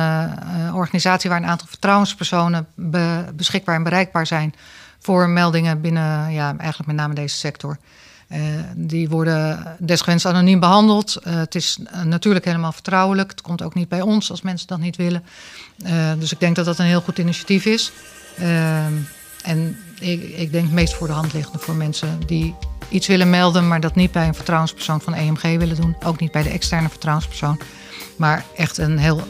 [0.74, 4.54] organisatie waar een aantal vertrouwenspersonen be beschikbaar en bereikbaar zijn
[4.98, 7.78] voor meldingen binnen, ja, eigenlijk met name deze sector.
[8.76, 11.16] Die worden desgewenst anoniem behandeld.
[11.22, 13.30] het is natuurlijk helemaal vertrouwelijk.
[13.30, 15.24] Het komt ook niet bij ons als mensen dat niet willen.
[16.18, 17.92] dus ik denk dat dat een heel goed initiatief is.
[19.42, 22.54] En ik, ik denk meest voor de hand liggende voor mensen die
[22.88, 25.96] iets willen melden, maar dat niet bij een vertrouwenspersoon van EMG willen doen.
[26.04, 27.60] Ook niet bij de externe vertrouwenspersoon.
[28.16, 29.22] Maar echt een heel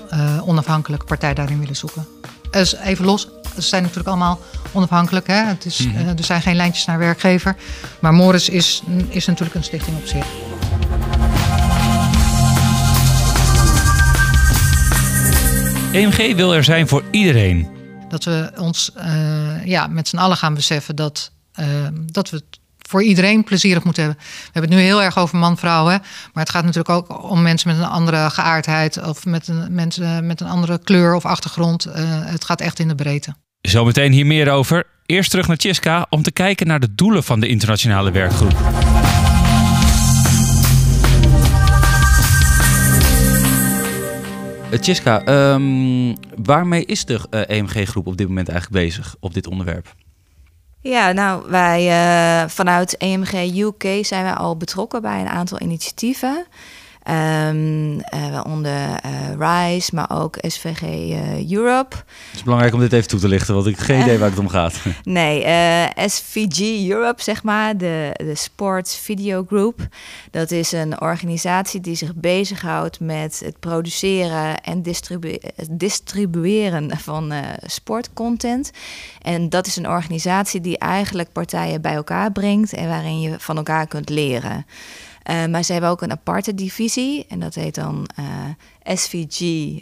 [0.44, 2.17] onafhankelijke partij daarin willen zoeken.
[2.50, 4.40] Dus even los, ze zijn natuurlijk allemaal
[4.72, 5.26] onafhankelijk.
[5.26, 5.44] Hè?
[5.44, 6.06] Het is, mm -hmm.
[6.06, 7.56] uh, er zijn geen lijntjes naar werkgever.
[8.00, 10.26] Maar Morris is, is natuurlijk een stichting op zich.
[15.92, 17.68] EMG wil er zijn voor iedereen.
[18.08, 21.30] Dat we ons uh, ja, met z'n allen gaan beseffen dat,
[21.61, 22.58] uh, dat we het
[22.88, 24.22] voor iedereen plezierig moeten hebben.
[24.22, 26.01] We hebben het nu heel erg over man-vrouw, maar
[26.33, 30.40] het gaat natuurlijk ook om mensen met een andere geaardheid of met een, mensen met
[30.40, 31.87] een andere kleur of achtergrond.
[31.87, 33.35] Uh, het gaat echt in de breedte.
[33.61, 34.85] Zometeen hier meer over.
[35.07, 38.57] Eerst terug naar Tjiska om te kijken naar de doelen van de internationale werkgroep.
[44.81, 49.94] Tjiska, um, waarmee is de EMG-groep op dit moment eigenlijk bezig op dit onderwerp?
[50.81, 56.47] Ja, nou, wij uh, vanuit EMG UK zijn wij al betrokken bij een aantal initiatieven.
[57.11, 61.97] Um, waaronder uh, RISE, maar ook SVG uh, Europe.
[61.97, 64.31] Het is belangrijk om dit even toe te lichten, want ik heb geen idee waar
[64.31, 64.81] het om gaat.
[65.03, 65.40] nee,
[66.07, 69.87] SVG Europe, zeg maar, de, de Sports Video Group.
[70.31, 75.38] Dat is een organisatie die zich bezighoudt met het produceren en distribu
[75.71, 78.71] distribueren van sportcontent.
[79.23, 83.57] En dat is een organisatie die eigenlijk partijen bij elkaar brengt en waarin je van
[83.57, 84.66] elkaar kunt leren.
[85.31, 89.41] Uh, maar ze hebben ook een aparte divisie en dat heet dan uh, SVG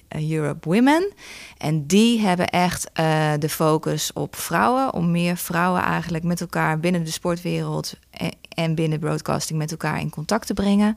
[0.09, 1.13] Europe Women.
[1.59, 2.91] En die hebben echt
[3.39, 8.75] de focus op vrouwen, om meer vrouwen eigenlijk met elkaar binnen de sportwereld en, en
[8.75, 10.97] binnen broadcasting met elkaar in contact te brengen.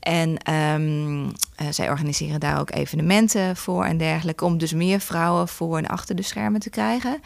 [0.00, 1.32] En um,
[1.70, 6.16] zij organiseren daar ook evenementen voor en dergelijke, om dus meer vrouwen voor en achter
[6.16, 7.20] de schermen te krijgen.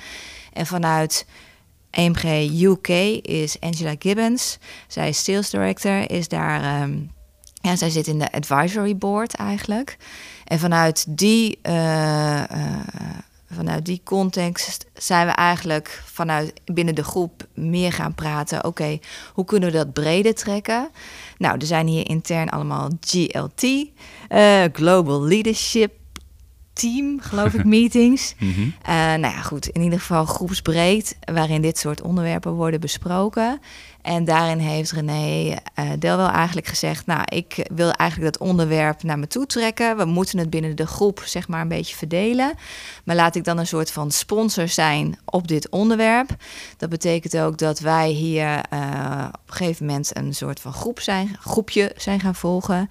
[0.52, 1.26] En vanuit
[1.90, 2.88] EMG UK
[3.22, 4.58] is Angela Gibbons.
[4.86, 6.82] Zij is sales director, is daar.
[6.82, 7.10] Um,
[7.60, 9.96] ja, zij zit in de advisory board eigenlijk.
[10.44, 12.44] En vanuit die, uh, uh,
[13.52, 18.64] vanuit die context zijn we eigenlijk vanuit binnen de groep meer gaan praten.
[18.64, 18.98] Oké,
[19.32, 20.88] hoe kunnen we dat breder trekken?
[21.38, 25.97] Nou, er zijn hier intern allemaal GLT, uh, Global Leadership
[26.78, 28.34] team, geloof ik, meetings.
[28.38, 28.74] Mm -hmm.
[28.82, 33.60] uh, nou ja, goed, in ieder geval groepsbreed, waarin dit soort onderwerpen worden besproken.
[34.02, 39.18] En daarin heeft René uh, Delwel eigenlijk gezegd, nou, ik wil eigenlijk dat onderwerp naar
[39.18, 39.96] me toe trekken.
[39.96, 42.52] We moeten het binnen de groep, zeg maar, een beetje verdelen.
[43.04, 46.36] Maar laat ik dan een soort van sponsor zijn op dit onderwerp.
[46.76, 51.00] Dat betekent ook dat wij hier uh, op een gegeven moment een soort van groep
[51.00, 52.88] zijn, groepje zijn gaan volgen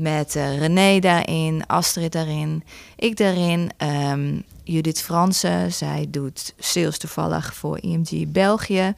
[0.00, 2.64] met uh, René daarin, Astrid daarin,
[2.96, 5.72] ik daarin, um, Judith Fransen.
[5.72, 8.94] Zij doet sales toevallig voor IMG België.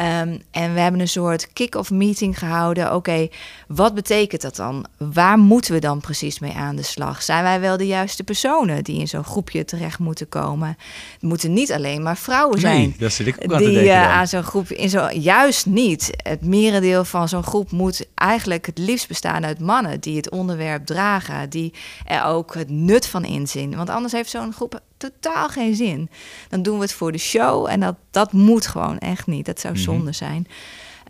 [0.00, 2.86] Um, en we hebben een soort kick-off meeting gehouden.
[2.86, 3.30] Oké, okay,
[3.68, 4.86] wat betekent dat dan?
[4.96, 7.22] Waar moeten we dan precies mee aan de slag?
[7.22, 10.76] Zijn wij wel de juiste personen die in zo'n groepje terecht moeten komen?
[11.12, 12.80] Het moeten niet alleen maar vrouwen zijn.
[12.80, 13.92] Nee, dat zit ik ook aan die, te denken.
[13.92, 16.10] Uh, aan zo'n groep in zo, juist niet.
[16.16, 20.86] Het merendeel van zo'n groep moet eigenlijk het liefst bestaan uit mannen die het onderwerp
[20.86, 21.72] dragen, die
[22.04, 23.76] er ook het nut van inzien.
[23.76, 26.10] Want anders heeft zo'n groep totaal geen zin.
[26.48, 29.46] Dan doen we het voor de show en dat, dat moet gewoon echt niet.
[29.46, 30.46] Dat zou zonde zijn.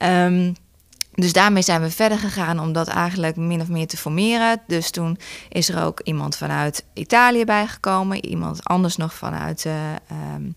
[0.03, 0.55] Um,
[1.15, 4.61] dus daarmee zijn we verder gegaan om dat eigenlijk min of meer te formeren.
[4.67, 9.75] Dus toen is er ook iemand vanuit Italië bijgekomen, iemand anders nog vanuit uh,
[10.35, 10.55] um,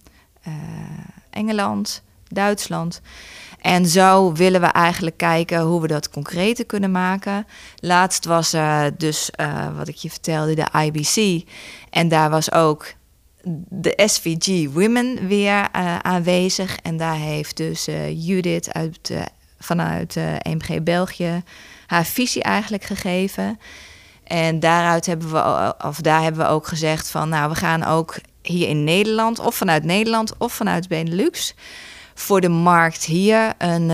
[0.48, 0.54] uh,
[1.30, 3.02] Engeland, Duitsland.
[3.62, 7.48] En zo willen we eigenlijk kijken hoe we dat concreter kunnen maken.
[7.76, 11.48] Laatst was er dus, uh, wat ik je vertelde, de IBC.
[11.89, 12.86] En daar was ook
[13.69, 16.77] de SVG Women weer uh, aanwezig.
[16.77, 19.12] En daar heeft dus uh, Judith uit,
[19.60, 21.43] vanuit EMG België
[21.88, 23.60] haar visie eigenlijk gegeven.
[24.23, 28.15] En daaruit hebben we, of daar hebben we ook gezegd van, nou, we gaan ook
[28.41, 31.56] hier in Nederland, of vanuit Nederland of vanuit Benelux,
[32.13, 33.91] voor de markt hier een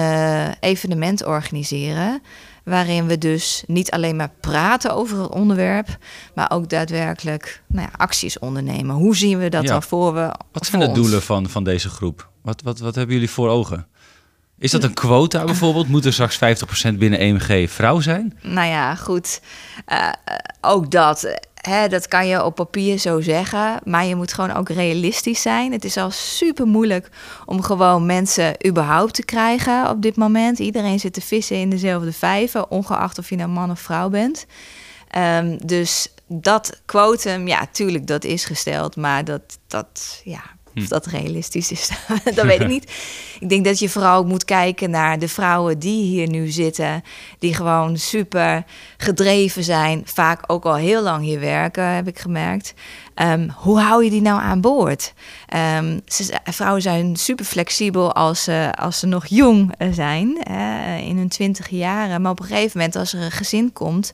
[0.59, 2.21] evenement organiseren.
[2.69, 5.97] Waarin we dus niet alleen maar praten over het onderwerp,
[6.36, 8.95] maar ook daadwerkelijk nou ja, acties ondernemen.
[8.95, 10.34] Hoe zien we dat dan voor we.
[10.51, 12.29] Wat zijn de doelen van, van deze groep?
[12.41, 13.88] Wat, wat, wat hebben jullie voor ogen?
[14.58, 15.88] Is dat een quota bijvoorbeeld?
[15.88, 16.39] Moet er straks
[16.93, 18.38] 50% binnen EMG vrouw zijn?
[18.41, 19.41] Nou ja, goed.
[19.88, 20.10] Uh,
[20.62, 21.39] ook dat.
[21.89, 25.72] Dat kan je op papier zo zeggen, maar je moet gewoon ook realistisch zijn.
[25.72, 27.10] Het is al super moeilijk
[27.45, 30.60] om gewoon mensen überhaupt te krijgen op dit moment.
[30.60, 34.45] Iedereen zit te vissen in dezelfde vijver, ongeacht of je nou man of vrouw bent.
[35.17, 40.41] Um, dus dat quotum, ja, tuurlijk, dat is gesteld, maar dat, dat ja,
[40.75, 40.88] of hm.
[40.88, 41.89] dat realistisch is,
[42.36, 42.91] dat weet ik niet.
[43.39, 47.03] Ik denk dat je vooral moet kijken naar de vrouwen die hier nu zitten.
[47.39, 48.63] Die gewoon super
[48.97, 50.01] gedreven zijn.
[50.05, 52.73] Vaak ook al heel lang hier werken, heb ik gemerkt.
[53.15, 55.13] Um, hoe hou je die nou aan boord?
[55.77, 61.17] Um, ze, vrouwen zijn super flexibel als, uh, als ze nog jong zijn, uh, in
[61.17, 62.21] hun twintig jaren.
[62.21, 64.13] Maar op een gegeven moment, als er een gezin komt,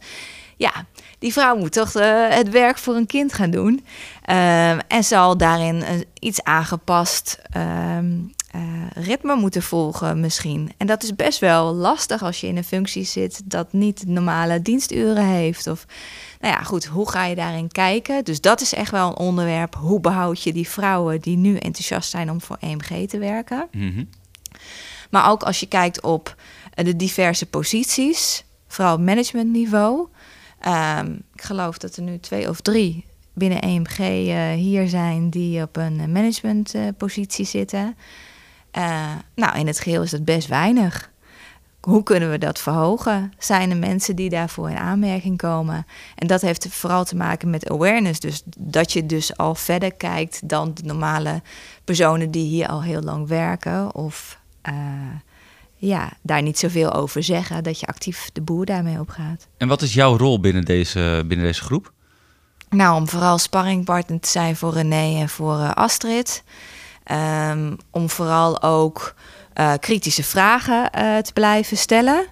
[0.57, 0.85] ja,
[1.25, 3.85] die vrouw moet toch uh, het werk voor een kind gaan doen.
[4.29, 7.97] Uh, en zal daarin een iets aangepast uh,
[8.93, 10.71] ritme moeten volgen misschien.
[10.77, 14.61] En dat is best wel lastig als je in een functie zit dat niet normale
[14.61, 15.67] diensturen heeft.
[15.67, 15.85] Of
[16.39, 18.23] nou ja, goed, hoe ga je daarin kijken?
[18.23, 19.75] Dus dat is echt wel een onderwerp.
[19.75, 23.67] Hoe behoud je die vrouwen die nu enthousiast zijn om voor EMG te werken?
[23.71, 24.09] Mm
[25.09, 26.35] Maar ook als je kijkt op
[26.73, 30.07] de diverse posities, vooral op managementniveau.
[30.67, 35.61] Um, ik geloof dat er nu twee of drie binnen EMG uh, hier zijn die
[35.61, 37.97] op een managementpositie uh, zitten.
[39.35, 41.11] Nou, in het geheel is dat best weinig.
[41.79, 43.33] Hoe kunnen we dat verhogen?
[43.37, 45.85] Zijn er mensen die daarvoor in aanmerking komen?
[46.15, 48.19] En dat heeft vooral te maken met awareness.
[48.19, 51.41] Dus dat je dus al verder kijkt dan de normale
[51.83, 53.95] personen die hier al heel lang werken.
[53.95, 54.39] Of
[55.75, 59.47] ja, daar niet zoveel over zeggen, dat je actief de boer daarmee opgaat.
[59.57, 61.93] En wat is jouw rol binnen deze, binnen deze groep?
[62.69, 66.43] Nou, om vooral sparringpartner te zijn voor René en voor uh, Astrid.
[67.11, 69.15] Um, om vooral ook
[69.55, 72.25] uh, kritische vragen uh, te blijven stellen.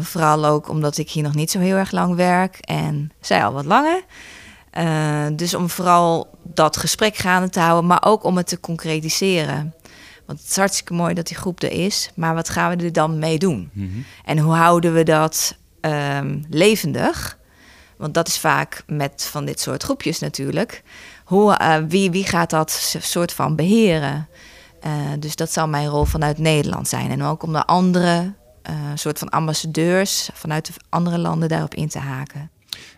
[0.00, 3.52] vooral ook omdat ik hier nog niet zo heel erg lang werk en zij al
[3.52, 4.02] wat langer.
[5.36, 9.74] dus om vooral dat gesprek gaande te houden, maar ook om het te concretiseren.
[10.30, 12.92] Want het is hartstikke mooi dat die groep er is, maar wat gaan we er
[12.92, 13.70] dan mee doen?
[13.72, 13.88] Mhm.
[14.24, 17.38] En hoe houden we dat um, levendig?
[17.96, 20.82] Want dat is vaak met van dit soort groepjes natuurlijk.
[21.24, 24.28] Hoe, uh, wie, wie gaat dat soort van beheren?
[24.86, 27.10] Uh, dus dat zal mijn rol vanuit Nederland zijn.
[27.10, 28.34] En ook om de andere
[28.70, 32.50] uh, soort van ambassadeurs vanuit de andere landen daarop in te haken.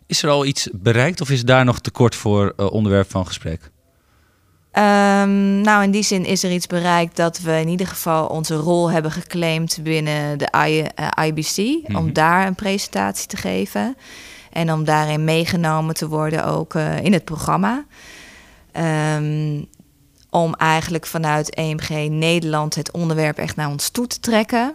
[0.07, 3.72] Is er al iets bereikt of is daar nog tekort voor onderwerp van gesprek?
[4.79, 8.55] Um, nou, in die zin is er iets bereikt dat we in ieder geval onze
[8.55, 11.57] rol hebben geclaimd binnen de I, uh, IBC.
[11.57, 11.97] Mm -hmm.
[11.97, 12.13] Om mhm.
[12.13, 13.97] daar een presentatie te geven.
[14.53, 17.85] En om daarin meegenomen te worden ook uh, in het programma.
[19.17, 19.69] Um,
[20.31, 24.75] om eigenlijk vanuit EMG Nederland het onderwerp echt naar ons toe te trekken.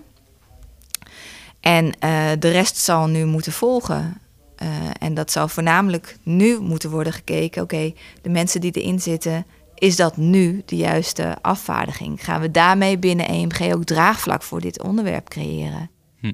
[1.59, 1.91] En uh,
[2.39, 4.21] de rest zal nu moeten volgen.
[4.63, 4.67] Uh,
[4.99, 7.61] en dat zal voornamelijk nu moeten worden gekeken.
[7.61, 9.45] Oké, okay, de mensen die erin zitten,
[9.77, 12.23] is dat nu de juiste afvaardiging?
[12.23, 15.89] Gaan we daarmee binnen EMG ook draagvlak voor dit onderwerp creëren?
[16.19, 16.31] Hm.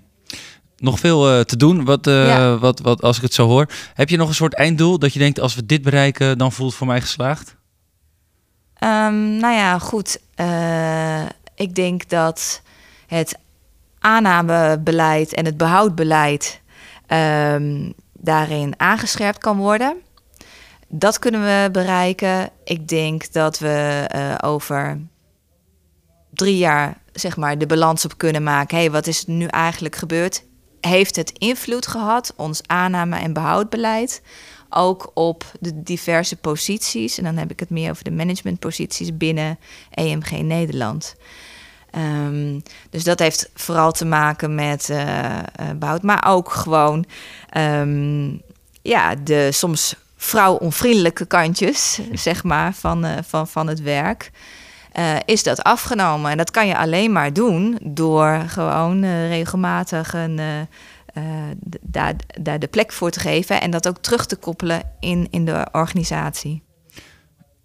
[0.78, 2.58] Nog veel uh, te doen, wat, uh, ja.
[2.58, 3.68] wat, wat, als ik het zo hoor.
[3.94, 6.70] Heb je nog een soort einddoel dat je denkt, als we dit bereiken, dan voelt
[6.70, 7.56] het voor mij geslaagd?
[8.80, 10.20] Um, nou ja, goed.
[10.40, 11.26] Uh,
[11.56, 12.62] ik denk dat
[13.08, 13.38] het
[14.00, 16.62] aannamebeleid en het behoudbeleid
[17.08, 19.98] um, daarin aangescherpt kan worden.
[20.96, 22.50] Dat kunnen we bereiken.
[22.64, 25.00] Ik denk dat we uh, over
[26.30, 28.78] drie jaar zeg maar, de balans op kunnen maken.
[28.78, 30.44] hey, wat is er nu eigenlijk gebeurd?
[30.82, 34.22] Heeft het invloed gehad, ons aanname- en behoudbeleid,
[34.70, 37.18] ook op de diverse posities?
[37.18, 39.60] En dan heb ik het meer over de managementposities binnen
[39.92, 41.16] EMG Nederland.
[41.96, 45.40] Um, dus dat heeft vooral te maken met uh, uh,
[45.76, 47.06] behoud, maar ook gewoon
[47.58, 48.42] um,
[48.82, 54.32] ja, de soms vrouwonvriendelijke kantjes, zeg maar, van, uh, van, van het werk.
[54.92, 56.32] eh, is dat afgenomen.
[56.32, 61.24] En dat kan je alleen maar doen door gewoon uh, regelmatig een, uh,
[61.82, 65.46] daar, daar de plek voor te geven en dat ook terug te koppelen in, in
[65.46, 66.64] de organisatie.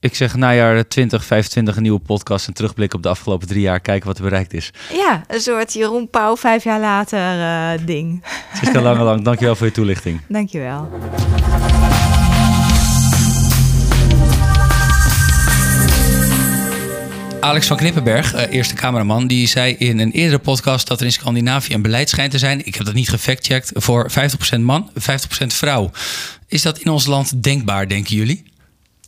[0.01, 4.07] Ik zeg najaar 2025 een nieuwe podcast en terugblik op de afgelopen drie jaar, kijken
[4.07, 4.71] wat er bereikt is.
[4.93, 8.25] Ja, een soort Jeroen Pauw vijf jaar later ding.
[8.55, 10.21] Siska Langelang, dankjewel voor je toelichting.
[10.29, 10.89] Dankjewel.
[17.41, 21.13] Alex van Knippenberg, uh, eerste cameraman, die zei in een eerdere podcast dat er in
[21.13, 22.67] Scandinavië een beleid schijnt te zijn.
[22.67, 23.71] Ik heb dat niet gefactcheckt.
[23.75, 24.11] Voor
[24.57, 25.91] 50% man, 50% vrouw.
[26.47, 28.53] Is dat in ons land denkbaar, denken jullie?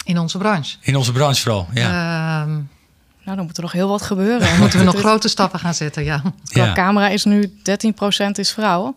[0.04, 0.76] In onze branche.
[0.80, 1.88] In onze branche vooral, ja.
[2.42, 2.46] Uh,
[3.24, 4.40] nou, dan moet er nog heel wat gebeuren.
[4.48, 6.22] Dan moeten we nog grote stappen gaan zetten, ja.
[6.52, 6.72] Qua ja.
[6.72, 7.52] camera is nu 13%
[8.32, 8.96] is vrouw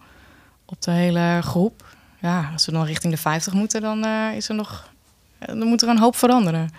[0.66, 1.86] op de hele groep.
[2.22, 4.92] Ja, als we dan richting de 50 moeten, dan uh, is er nog...
[5.46, 6.70] Dan moet er een hoop veranderen.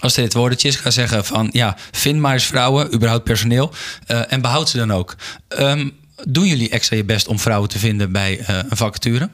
[0.00, 1.48] Als dit woordetjes gaan zeggen van...
[1.52, 3.72] ja, vind maar eens vrouwen, überhaupt personeel...
[4.08, 5.16] Uh, en behoud ze dan ook.
[5.58, 5.92] Um,
[6.24, 9.28] doen jullie extra je best om vrouwen te vinden bij uh, een vacature?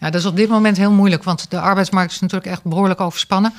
[0.00, 3.00] Ja, dat is op dit moment heel moeilijk, want de arbeidsmarkt is natuurlijk echt behoorlijk
[3.00, 3.52] overspannen.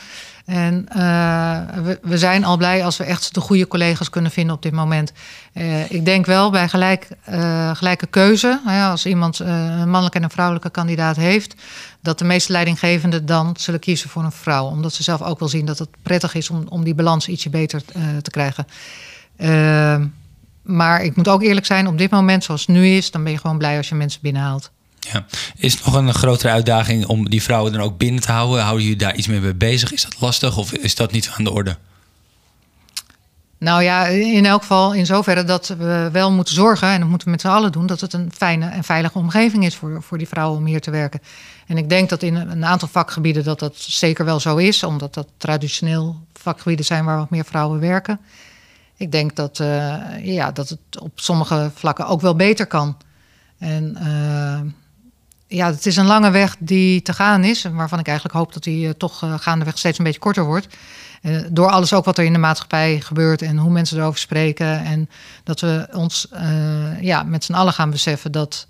[0.49, 4.55] En uh, we, we, zijn al blij als we echt de goede collega's kunnen vinden
[4.55, 5.12] op dit moment.
[5.53, 8.59] Uh, ik denk wel bij gelijk, uh, gelijke keuze,
[8.89, 11.55] als iemand een mannelijke en een vrouwelijke kandidaat heeft,
[12.01, 14.65] dat de meeste leidinggevenden dan zullen kiezen voor een vrouw.
[14.65, 17.49] Omdat ze zelf ook wel zien dat het prettig is om, om die balans ietsje
[17.49, 17.81] beter
[18.21, 18.67] te krijgen.
[20.63, 23.31] maar ik moet ook eerlijk zijn, op dit moment zoals het nu is, dan ben
[23.31, 24.71] je gewoon blij als je mensen binnenhaalt.
[24.99, 25.25] Ja.
[25.55, 28.63] Is het nog een grotere uitdaging om die vrouwen dan ook binnen te houden?
[28.63, 29.91] Houden jullie daar iets mee mee bezig?
[29.91, 31.77] Is dat lastig of is dat niet aan de orde?
[33.57, 37.27] Nou ja, in elk geval in zoverre dat we wel moeten zorgen, en dat moeten
[37.27, 40.17] we met z'n allen doen, dat het een fijne en veilige omgeving is voor, voor
[40.17, 41.21] die vrouwen om hier te werken.
[41.67, 45.13] En ik denk dat in een aantal vakgebieden dat dat zeker wel zo is, omdat
[45.13, 48.19] dat traditioneel vakgebieden zijn waar wat meer vrouwen werken.
[48.97, 52.97] Ik denk dat, uh, ja, dat het op sommige vlakken ook wel beter kan.
[53.57, 54.59] En uh,
[55.49, 57.63] ja, het is een lange weg die te gaan is.
[57.63, 60.67] Waarvan ik eigenlijk hoop dat die uh, toch uh, gaandeweg steeds een beetje korter wordt.
[61.21, 64.83] Uh, door alles ook wat er in de maatschappij gebeurt en hoe mensen erover spreken.
[64.83, 65.09] En
[65.43, 66.27] dat we ons
[67.01, 68.67] ja, met z'n allen gaan beseffen dat,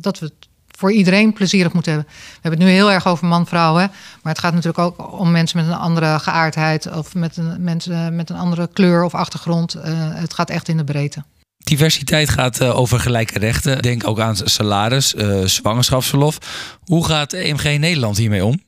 [0.00, 2.10] dat we het voor iedereen plezierig moeten hebben.
[2.12, 3.74] We hebben het nu heel erg over man-vrouw.
[3.74, 3.90] Maar
[4.22, 6.92] het gaat natuurlijk ook om mensen met een andere geaardheid.
[6.96, 9.72] Of met een, mensen met een andere kleur of achtergrond.
[9.82, 11.22] het gaat echt in de breedte.
[11.62, 13.82] Diversiteit gaat uh, over gelijke rechten.
[13.82, 16.38] Denk ook aan salaris, uh, zwangerschapsverlof.
[16.84, 18.62] Hoe gaat EMG Nederland hiermee om?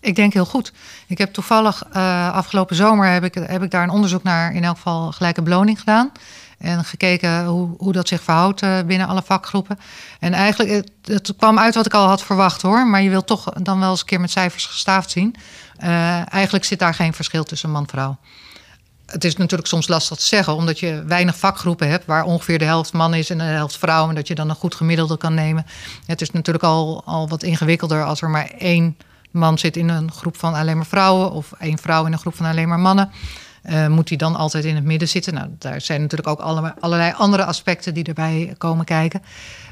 [0.00, 0.72] Ik denk heel goed.
[1.06, 4.64] Ik heb toevallig uh, afgelopen zomer heb ik, heb ik daar een onderzoek naar in
[4.64, 6.12] elk geval gelijke beloning gedaan.
[6.58, 9.78] En gekeken hoe, hoe dat zich verhoudt binnen alle vakgroepen.
[10.20, 12.86] En eigenlijk, het, kwam uit wat ik al had verwacht hoor.
[12.86, 15.34] Maar je wilt toch dan wel eens een keer met cijfers gestaafd zien.
[16.28, 18.18] eigenlijk zit daar geen verschil tussen man-vrouw
[19.10, 22.64] het is natuurlijk soms lastig te zeggen, omdat je weinig vakgroepen hebt waar ongeveer de
[22.64, 24.08] helft man is en de helft vrouw.
[24.08, 25.66] En dat je dan een goed gemiddelde kan nemen.
[26.06, 28.96] Het is natuurlijk al, al wat ingewikkelder als er maar één
[29.30, 32.34] man zit in een groep van alleen maar vrouwen of één vrouw in een groep
[32.34, 33.10] van alleen maar mannen.
[33.64, 35.34] Uh, moet hij dan altijd in het midden zitten?
[35.34, 39.22] Nou, daar zijn natuurlijk ook alle, allerlei andere aspecten die erbij komen kijken.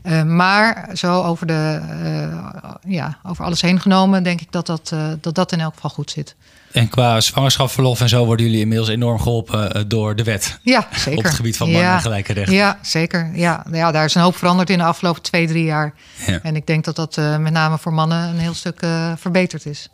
[0.04, 4.94] Uh, maar zo over, de, uh, ja, over alles heen genomen, denk ik dat dat,
[5.20, 6.36] dat dat in elk geval goed zit.
[6.76, 10.58] En qua zwangerschapsverlof en zo worden jullie inmiddels enorm geholpen door de wet.
[10.62, 11.18] Ja, zeker.
[11.18, 12.54] Op het gebied van mannen ja, en gelijke rechten.
[12.54, 13.30] Ja, zeker.
[13.34, 15.94] Ja, ja, daar is een hoop veranderd in de afgelopen twee, drie jaar.
[16.26, 16.38] Ja.
[16.42, 18.86] En ik denk dat dat met name voor mannen een heel stuk
[19.16, 19.88] verbeterd is.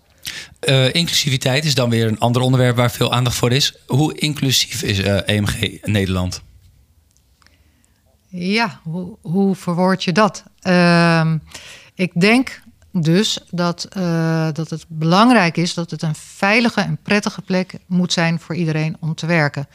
[0.61, 3.75] Uh, inclusiviteit is dan weer een ander onderwerp waar veel aandacht voor is.
[3.87, 6.42] Hoe inclusief is EMG Nederland?
[8.29, 10.42] Ja, hoe, hoe verwoord je dat?
[10.62, 11.33] Uh,
[11.95, 12.62] ik denk
[12.92, 18.12] dus dat, uh, dat het belangrijk is dat het een veilige en prettige plek moet
[18.12, 19.66] zijn voor iedereen om te werken.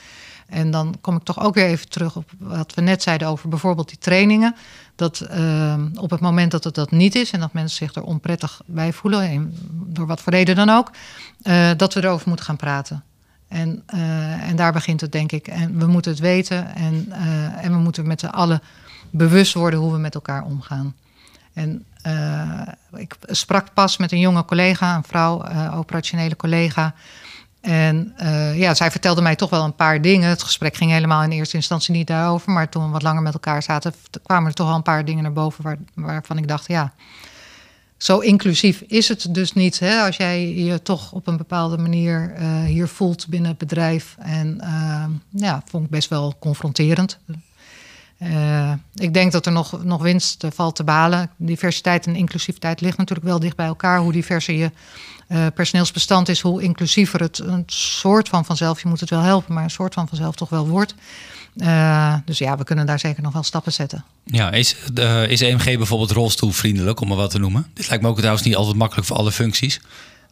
[0.47, 3.49] En dan kom ik toch ook weer even terug op wat we net zeiden over
[3.49, 4.55] bijvoorbeeld die trainingen.
[4.95, 8.03] Dat uh, op het moment dat het dat niet is en dat mensen zich er
[8.03, 10.91] onprettig bij voelen, door wat voor reden dan ook,
[11.43, 13.03] uh, dat we erover moeten gaan praten.
[13.47, 13.83] En,
[14.41, 15.47] en daar begint het, denk ik.
[15.47, 17.11] En we moeten het weten en,
[17.61, 18.61] en we moeten met z'n allen
[19.09, 20.95] bewust worden hoe we met elkaar omgaan.
[21.57, 21.85] En
[22.95, 25.43] ik sprak pas met een jonge collega, een vrouw,
[25.73, 26.93] operationele collega.
[27.61, 30.29] En uh, ja, zij vertelde mij toch wel een paar dingen.
[30.29, 32.51] Het gesprek ging helemaal in eerste instantie niet daarover.
[32.51, 33.93] Maar toen we wat langer met elkaar zaten,
[34.23, 36.93] kwamen er toch al een paar dingen naar boven waar, waarvan ik dacht, ja,
[37.97, 39.79] zo inclusief is het dus niet.
[39.79, 40.01] Hè?
[40.01, 42.33] Als jij je toch op een bepaalde manier
[42.65, 44.15] hier voelt binnen het bedrijf.
[44.19, 45.05] En uh,
[45.41, 47.19] ja, vond ik best wel confronterend.
[48.21, 51.29] Uh, ik denk dat er nog, nog winst valt te balen.
[51.35, 53.99] Diversiteit en inclusiviteit ligt natuurlijk wel dicht bij elkaar.
[53.99, 54.71] Hoe diverser je
[55.27, 59.53] uh, personeelsbestand is, hoe inclusiever het een soort van vanzelf, je moet het wel helpen,
[59.53, 60.95] maar een soort van vanzelf toch wel wordt.
[62.25, 64.03] Dus ja, we kunnen daar zeker nog wel stappen zetten.
[64.23, 64.75] Ja, is,
[65.27, 67.67] is EMG bijvoorbeeld rolstoelvriendelijk, om maar wat te noemen?
[67.73, 69.79] Dit lijkt me ook trouwens niet altijd makkelijk voor alle functies.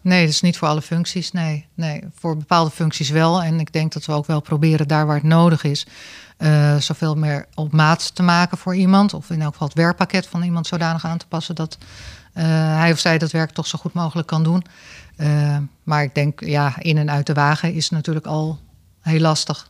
[0.06, 1.32] Nee, dat is niet voor alle functies.
[1.32, 3.44] Nee, nee, voor bepaalde functies wel.
[3.44, 5.86] En ik denk dat we ook wel proberen daar waar het nodig is,
[6.38, 9.14] uh, zoveel meer op maat te maken voor iemand.
[9.14, 11.78] Of in elk geval het werkpakket van iemand zodanig aan te passen dat
[12.34, 12.44] uh,
[12.78, 14.64] hij of zij dat werk toch zo goed mogelijk kan doen.
[15.18, 18.60] Uh, maar ik denk, ja, in en uit de wagen is natuurlijk al
[19.02, 19.70] heel lastig.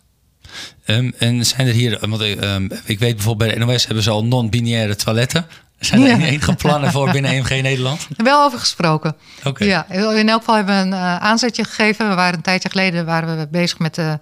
[0.86, 4.10] Um, en zijn er hier, want um, ik weet bijvoorbeeld bij de NOS hebben ze
[4.10, 5.46] al non-binaire toiletten.
[5.86, 6.26] Zijn er ja.
[6.26, 8.08] enige plannen voor binnen EMG Nederland?
[8.18, 9.16] Wel over gesproken.
[9.44, 9.68] Okay.
[9.68, 12.10] Ja, in elk geval hebben we een uh, aanzetje gegeven.
[12.10, 14.20] We waren een tijdje geleden waren we bezig met de,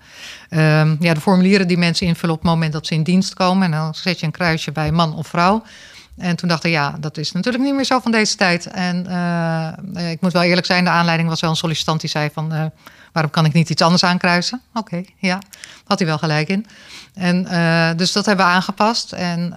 [0.50, 0.60] uh,
[1.00, 3.64] ja, de formulieren die mensen invullen op het moment dat ze in dienst komen.
[3.64, 5.64] En dan zet je een kruisje bij man of vrouw.
[6.18, 8.68] En toen dacht ik, ja, dat is natuurlijk niet meer zo van deze tijd.
[8.68, 12.30] En uh, ik moet wel eerlijk zijn, de aanleiding was wel een sollicitant die zei
[12.34, 12.54] van...
[12.54, 12.64] Uh,
[13.14, 14.62] waarom kan ik niet iets anders aankruisen?
[14.70, 15.42] Oké, okay, ja,
[15.86, 16.66] had hij wel gelijk in.
[17.14, 19.12] En, uh, dus dat hebben we aangepast.
[19.12, 19.54] En,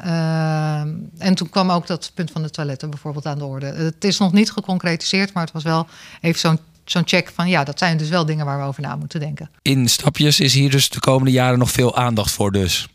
[1.18, 3.66] en toen kwam ook dat punt van de toiletten bijvoorbeeld aan de orde.
[3.66, 5.86] Het is nog niet geconcretiseerd, maar het was wel
[6.20, 6.58] even zo'n
[6.90, 9.50] zo'n check van ja, dat zijn dus wel dingen waar we over na moeten denken.
[9.62, 12.88] In stapjes is hier dus de komende jaren nog veel aandacht voor dus?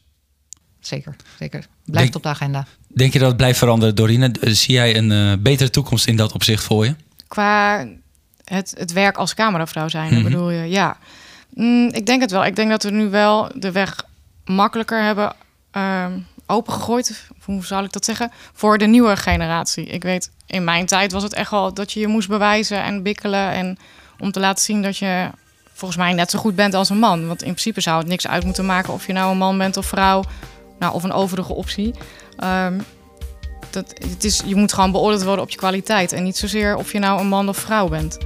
[0.80, 1.59] Zeker, zeker.
[1.86, 2.68] Blijft Denk, op de agenda.
[2.88, 4.32] Denk je dat het blijft veranderen, Dorine?
[4.41, 6.95] Zie jij een uh, betere toekomst in dat opzicht voor je?
[7.28, 7.88] Qua
[8.44, 10.24] het, het werk als cameravrouw zijn, mm -hmm.
[10.24, 10.70] bedoel je?
[10.70, 10.98] Ja.
[11.54, 12.46] Mm, ik denk het wel.
[12.46, 14.04] Ik denk dat we nu wel de weg
[14.46, 15.34] makkelijker hebben
[15.78, 16.06] uh,
[16.46, 17.28] opengegooid.
[17.44, 18.32] Hoe zou ik dat zeggen?
[18.54, 19.86] Voor de nieuwe generatie.
[19.86, 23.04] Ik weet, in mijn tijd was het echt wel dat je je moest bewijzen en
[23.04, 23.52] bikkelen.
[23.52, 23.78] En
[24.20, 25.30] om te laten zien dat je
[25.74, 27.28] volgens mij net zo goed bent als een man.
[27.28, 29.78] Want in principe zou het niks uit moeten maken of je nou een man bent
[29.78, 30.24] of vrouw.
[30.80, 31.94] Nou, of een overige optie.
[32.44, 32.86] Um,
[33.74, 36.11] dat, het is, je moet gewoon beoordeeld worden op je kwaliteit.
[36.11, 38.17] En niet zozeer of je nou een man of vrouw bent.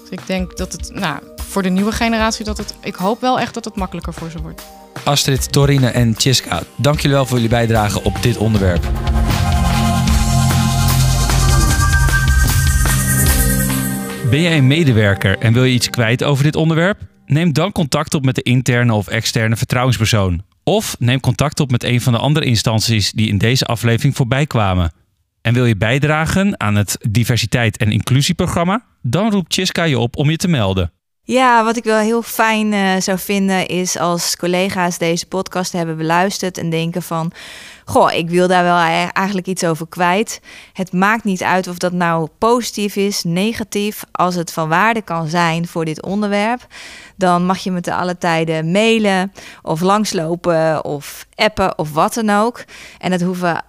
[0.00, 3.40] Dus ik denk dat het, nou, voor de nieuwe generatie, dat het, ik hoop wel
[3.40, 4.62] echt dat het makkelijker voor ze wordt.
[5.04, 8.82] Astrid, Torine en Chiska, dank jullie wel voor jullie bijdrage op dit onderwerp.
[14.30, 16.98] Ben jij een medewerker en wil je iets kwijt over dit onderwerp?
[17.26, 20.42] Neem dan contact op met de interne of externe vertrouwenspersoon.
[20.64, 24.46] Of neem contact op met een van de andere instanties die in deze aflevering voorbij
[24.46, 24.92] kwamen.
[25.40, 28.84] En wil je bijdragen aan het diversiteit- en inclusieprogramma?
[29.02, 30.92] Dan roept Chiska je op om je te melden.
[31.26, 35.96] Ja, wat ik wel heel fijn uh, zou vinden is als collega's deze podcast hebben
[35.96, 37.32] beluisterd en denken van,
[37.84, 40.40] goh, ik wil daar wel e-, eigenlijk iets over kwijt.
[40.72, 45.28] Het maakt niet uit of dat nou positief is, negatief, als het van waarde kan
[45.28, 46.66] zijn voor dit onderwerp,
[47.16, 52.30] dan mag je me te alle tijden mailen of langslopen of appen of wat dan
[52.30, 52.64] ook.
[52.98, 53.64] En dat hoeven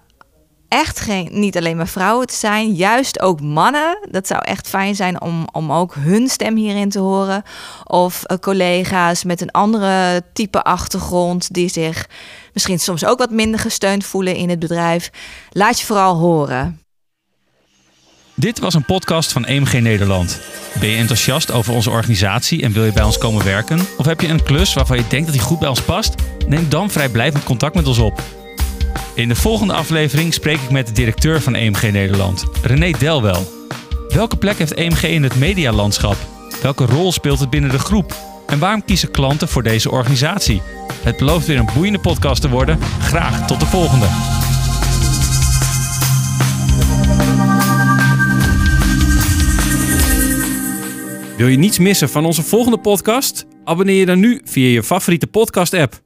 [0.68, 3.98] echt geen, niet alleen maar vrouwen te zijn, juist ook mannen.
[4.10, 7.42] Dat zou echt fijn zijn om, om ook hun stem hierin te horen.
[7.84, 12.08] Of uh, collega's met een andere type achtergrond die zich
[12.52, 15.10] misschien soms ook wat minder gesteund voelen in het bedrijf.
[15.50, 16.80] Laat je vooral horen.
[18.34, 20.40] Dit was een podcast van EMG Nederland.
[20.80, 23.80] Ben je enthousiast over onze organisatie en wil je bij ons komen werken?
[23.96, 26.14] Of heb je een klus waarvan je denkt dat die goed bij ons past?
[26.46, 28.22] Neem dan vrijblijvend contact met ons op.
[29.14, 33.46] In de volgende aflevering spreek ik met de directeur van EMG Nederland, René Delwel.
[34.08, 36.16] Welke plek heeft EMG in het medialandschap?
[36.62, 38.16] Welke rol speelt het binnen de groep?
[38.46, 40.62] En waarom kiezen klanten voor deze organisatie?
[41.02, 42.78] Het belooft weer een boeiende podcast te worden.
[43.00, 44.06] Graag tot de volgende.
[51.36, 53.46] Wil je niets missen van onze volgende podcast?
[53.64, 56.05] Abonneer je dan nu via je favoriete podcast-app.